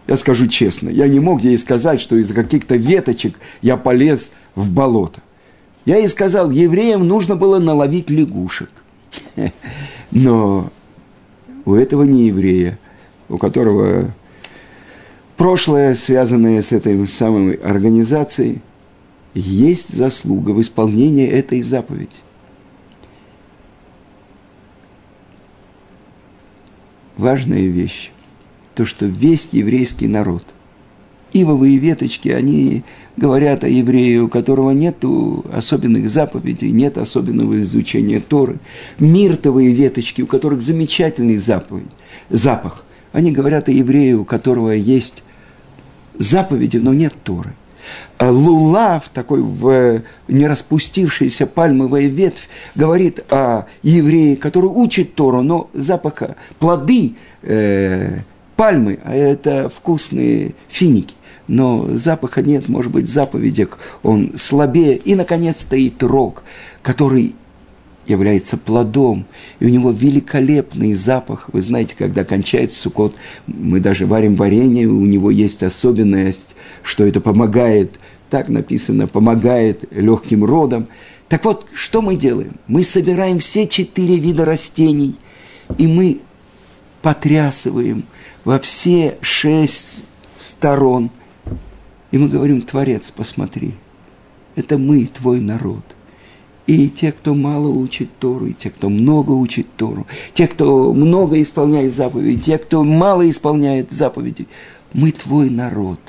Я 0.08 0.16
скажу 0.16 0.48
честно, 0.48 0.88
я 0.88 1.10
не 1.10 1.20
мог 1.20 1.42
ей 1.42 1.58
сказать, 1.58 2.00
что 2.00 2.16
из-за 2.16 2.34
каких-то 2.34 2.78
веточек 2.78 3.38
я 3.62 3.76
полез 3.76 4.32
в 4.56 4.72
болото. 4.72 5.20
Я 5.84 5.98
ей 5.98 6.08
сказал, 6.08 6.50
евреям 6.50 7.06
нужно 7.06 7.36
было 7.36 7.60
наловить 7.60 8.10
лягушек. 8.10 8.70
Но 10.12 10.72
у 11.66 11.76
этого 11.76 12.04
не 12.04 12.28
еврея, 12.28 12.80
у 13.28 13.38
которого 13.38 14.14
прошлое, 15.42 15.96
связанное 15.96 16.62
с 16.62 16.72
этой 16.72 17.08
самой 17.08 17.56
организацией, 17.56 18.62
есть 19.34 19.92
заслуга 19.92 20.52
в 20.52 20.62
исполнении 20.62 21.28
этой 21.28 21.64
заповеди. 21.64 22.22
Важная 27.18 27.66
вещь 27.66 28.12
то, 28.76 28.86
что 28.86 29.08
весь 29.08 29.50
еврейский 29.52 30.08
народ. 30.08 30.44
Ивовые 31.34 31.78
веточки, 31.78 32.30
они 32.30 32.84
говорят 33.18 33.64
о 33.64 33.68
еврею, 33.68 34.26
у 34.26 34.28
которого 34.28 34.70
нет 34.70 34.98
особенных 35.52 36.12
заповедей, 36.12 36.70
нет 36.70 37.00
особенного 37.00 37.60
изучения 37.64 38.20
Торы. 38.20 38.60
Миртовые 39.00 39.72
веточки, 39.72 40.22
у 40.22 40.28
которых 40.28 40.62
замечательный 40.62 41.40
заповедь, 41.40 41.90
запах. 42.30 42.86
Они 43.12 43.32
говорят 43.32 43.70
о 43.70 43.72
еврее, 43.72 44.18
у 44.18 44.24
которого 44.24 44.70
есть 44.70 45.24
заповеди, 46.18 46.78
но 46.78 46.94
нет 46.94 47.14
Торы. 47.24 47.54
А 48.18 48.32
лулав, 48.32 49.10
такой 49.10 49.42
в 49.42 50.02
не 50.28 50.48
распустившаяся 50.48 51.48
пальмовая 51.48 52.08
ветвь, 52.08 52.48
говорит 52.76 53.20
о 53.30 53.66
еврее, 53.82 54.38
который 54.38 54.68
учит 54.68 55.16
Тору, 55.16 55.42
но 55.42 55.70
запаха, 55.74 56.36
плоды 56.60 57.16
э, 57.42 58.20
пальмы, 58.56 59.00
а 59.04 59.16
это 59.16 59.70
вкусные 59.70 60.54
финики. 60.70 61.16
Но 61.48 61.90
запаха 61.96 62.42
нет, 62.42 62.70
может 62.70 62.92
быть, 62.92 63.06
в 63.06 63.12
заповедях 63.12 63.80
он 64.04 64.34
слабее. 64.38 64.96
И, 64.98 65.16
наконец, 65.16 65.62
стоит 65.62 66.02
рог, 66.04 66.44
который 66.82 67.36
является 68.12 68.58
плодом, 68.58 69.26
и 69.60 69.66
у 69.66 69.70
него 69.70 69.92
великолепный 69.92 70.94
запах. 70.94 71.50
Вы 71.52 71.62
знаете, 71.62 71.96
когда 71.98 72.24
кончается 72.24 72.80
сукот, 72.80 73.16
мы 73.48 73.80
даже 73.80 74.06
варим 74.06 74.36
варенье, 74.36 74.88
у 74.88 75.06
него 75.06 75.32
есть 75.32 75.64
особенность, 75.64 76.56
что 76.84 77.06
это 77.06 77.20
помогает, 77.20 78.00
так 78.30 78.50
написано, 78.50 79.08
помогает 79.08 79.86
легким 79.92 80.46
родам. 80.46 80.88
Так 81.28 81.46
вот, 81.46 81.66
что 81.74 82.02
мы 82.02 82.16
делаем? 82.16 82.54
Мы 82.68 82.84
собираем 82.84 83.40
все 83.40 83.68
четыре 83.68 84.18
вида 84.18 84.46
растений, 84.46 85.16
и 85.80 85.88
мы 85.88 86.20
потрясываем– 87.02 88.04
во 88.44 88.60
все 88.60 89.18
шесть 89.22 90.06
сторон. 90.36 91.10
И 92.12 92.18
мы 92.18 92.28
говорим, 92.28 92.62
Творец, 92.62 93.12
посмотри, 93.12 93.74
это 94.56 94.78
мы, 94.78 95.06
твой 95.06 95.40
народ. 95.40 95.84
И 96.68 96.90
те, 96.90 97.12
кто 97.12 97.34
мало 97.34 97.68
учит 97.68 98.10
Тору, 98.20 98.46
и 98.48 98.54
те, 98.54 98.70
кто 98.70 98.90
много 98.90 99.32
учит 99.32 99.68
Тору, 99.78 100.06
те, 100.34 100.48
кто 100.48 100.94
много 100.94 101.42
исполняет 101.42 101.94
заповеди, 101.94 102.42
те, 102.42 102.58
кто 102.58 102.84
мало 102.84 103.28
исполняет 103.30 103.92
заповеди, 103.92 104.48
мы 104.94 105.12
твой 105.12 105.50
народ. 105.50 106.00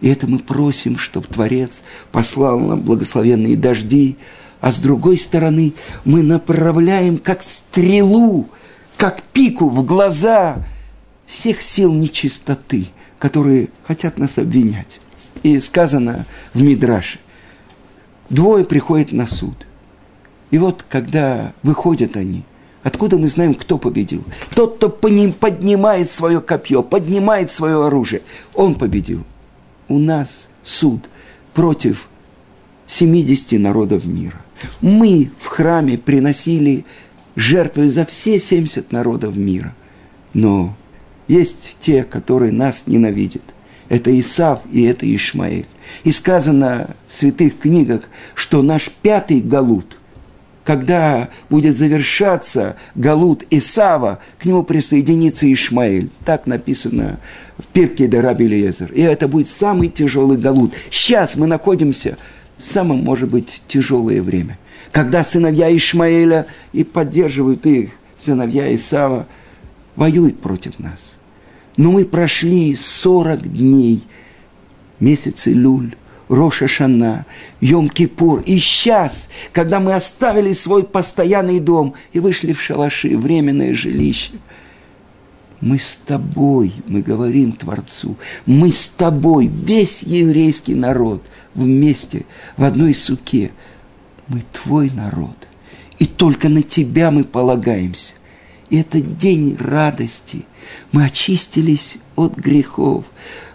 И 0.00 0.08
это 0.08 0.26
мы 0.26 0.38
просим, 0.38 0.98
чтобы 0.98 1.28
Творец 1.28 1.82
послал 2.10 2.58
нам 2.58 2.80
благословенные 2.80 3.56
дожди, 3.56 4.16
а 4.60 4.72
с 4.72 4.78
другой 4.78 5.18
стороны 5.18 5.74
мы 6.04 6.22
направляем 6.22 7.18
как 7.18 7.42
стрелу, 7.42 8.48
как 8.96 9.22
пику 9.22 9.68
в 9.68 9.84
глаза 9.84 10.64
всех 11.26 11.62
сил 11.62 11.92
нечистоты, 11.92 12.88
которые 13.18 13.68
хотят 13.84 14.18
нас 14.18 14.38
обвинять. 14.38 15.00
И 15.42 15.58
сказано 15.60 16.26
в 16.54 16.62
Мидраше, 16.62 17.18
двое 18.28 18.64
приходят 18.64 19.12
на 19.12 19.26
суд. 19.26 19.66
И 20.52 20.58
вот, 20.58 20.84
когда 20.88 21.54
выходят 21.62 22.16
они, 22.16 22.44
откуда 22.82 23.16
мы 23.16 23.26
знаем, 23.26 23.54
кто 23.54 23.78
победил? 23.78 24.22
Тот, 24.54 24.76
кто 24.76 24.90
поднимает 24.90 26.10
свое 26.10 26.40
копье, 26.40 26.82
поднимает 26.82 27.50
свое 27.50 27.86
оружие, 27.86 28.22
он 28.54 28.76
победил. 28.76 29.24
у 29.88 29.98
нас 29.98 30.48
суд 30.62 31.08
против 31.54 32.08
70 32.86 33.58
народов 33.60 34.04
мира. 34.04 34.40
Мы 34.82 35.30
в 35.40 35.46
храме 35.46 35.96
приносили 35.96 36.84
жертвы 37.34 37.88
за 37.88 38.04
все 38.04 38.38
70 38.38 38.92
народов 38.92 39.34
мира. 39.36 39.74
Но 40.34 40.76
есть 41.28 41.76
те, 41.80 42.04
которые 42.04 42.52
нас 42.52 42.86
ненавидят. 42.86 43.42
Это 43.88 44.18
Исав 44.20 44.60
и 44.70 44.82
это 44.82 45.06
Ишмаэль. 45.14 45.66
И 46.04 46.12
сказано 46.12 46.90
в 47.08 47.12
святых 47.12 47.58
книгах, 47.58 48.02
что 48.34 48.60
наш 48.62 48.90
пятый 48.90 49.40
галут, 49.40 49.96
когда 50.64 51.28
будет 51.50 51.76
завершаться 51.76 52.76
галут 52.94 53.44
Исава, 53.50 54.20
к 54.38 54.44
нему 54.44 54.62
присоединится 54.62 55.52
Ишмаэль. 55.52 56.10
Так 56.24 56.46
написано 56.46 57.18
в 57.58 57.66
Пирке 57.66 58.06
де 58.06 58.20
Лезер. 58.20 58.92
И 58.92 59.00
это 59.00 59.28
будет 59.28 59.48
самый 59.48 59.88
тяжелый 59.88 60.38
галут. 60.38 60.74
Сейчас 60.90 61.36
мы 61.36 61.46
находимся 61.46 62.16
в 62.58 62.64
самом, 62.64 62.98
может 62.98 63.28
быть, 63.28 63.62
тяжелое 63.66 64.22
время. 64.22 64.58
Когда 64.92 65.24
сыновья 65.24 65.74
Ишмаэля 65.74 66.46
и 66.72 66.84
поддерживают 66.84 67.66
их, 67.66 67.90
сыновья 68.16 68.72
Исава, 68.74 69.26
воюют 69.96 70.40
против 70.40 70.78
нас. 70.78 71.16
Но 71.76 71.90
мы 71.90 72.04
прошли 72.04 72.76
40 72.76 73.52
дней, 73.52 74.02
месяцы 75.00 75.52
Люль, 75.52 75.96
Роша 76.32 76.66
Шана, 76.66 77.26
Йом-Кипур. 77.60 78.42
И 78.44 78.58
сейчас, 78.58 79.28
когда 79.52 79.80
мы 79.80 79.92
оставили 79.92 80.54
свой 80.54 80.82
постоянный 80.82 81.60
дом 81.60 81.94
и 82.14 82.20
вышли 82.20 82.54
в 82.54 82.60
шалаши, 82.60 83.18
временное 83.18 83.74
жилище, 83.74 84.32
мы 85.60 85.78
с 85.78 86.00
тобой, 86.04 86.72
мы 86.86 87.02
говорим 87.02 87.52
Творцу, 87.52 88.16
мы 88.46 88.72
с 88.72 88.88
тобой, 88.88 89.46
весь 89.46 90.04
еврейский 90.04 90.74
народ 90.74 91.22
вместе, 91.54 92.24
в 92.56 92.64
одной 92.64 92.94
суке. 92.94 93.52
Мы 94.26 94.42
твой 94.52 94.88
народ, 94.88 95.36
и 95.98 96.06
только 96.06 96.48
на 96.48 96.62
тебя 96.62 97.10
мы 97.10 97.24
полагаемся. 97.24 98.14
И 98.70 98.78
это 98.78 99.02
день 99.02 99.58
радости. 99.60 100.46
Мы 100.92 101.04
очистились 101.04 101.98
от 102.16 102.36
грехов 102.36 103.04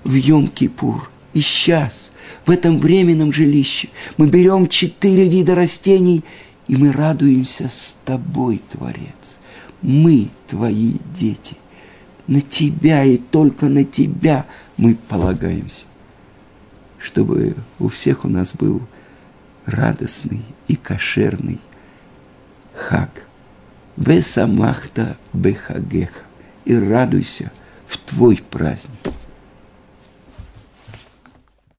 в 0.03 0.13
Йом-Кипур. 0.13 1.07
И 1.33 1.41
сейчас– 1.41 2.11
в 2.47 2.49
этом 2.49 2.79
временном 2.79 3.33
жилище. 3.33 3.89
Мы 4.15 4.27
берем 4.27 4.67
четыре 4.67 5.27
вида 5.27 5.53
растений, 5.53 6.23
и 6.67 6.77
мы 6.77 6.93
радуемся 6.93 7.69
с 7.69 7.97
тобой, 8.05 8.61
Творец. 8.71 9.37
Мы 9.81 10.29
твои 10.47 10.93
дети. 11.13 11.57
На 12.25 12.41
тебя 12.41 13.03
и 13.03 13.17
только 13.17 13.67
на 13.67 13.83
тебя 13.83 14.45
мы 14.77 14.95
полагаемся. 14.95 15.85
Чтобы 16.97 17.55
у 17.79 17.89
всех 17.89 18.25
у 18.25 18.29
нас 18.29 18.53
был 18.53 18.81
радостный 19.65 20.41
и 20.67 20.75
кошерный 20.75 21.59
хаг. 22.73 23.23
Весамахта 23.97 25.17
бехагеха. 25.33 26.21
И 26.63 26.75
радуйся 26.75 27.51
в 27.85 27.97
твой 27.97 28.41
праздник. 28.49 28.91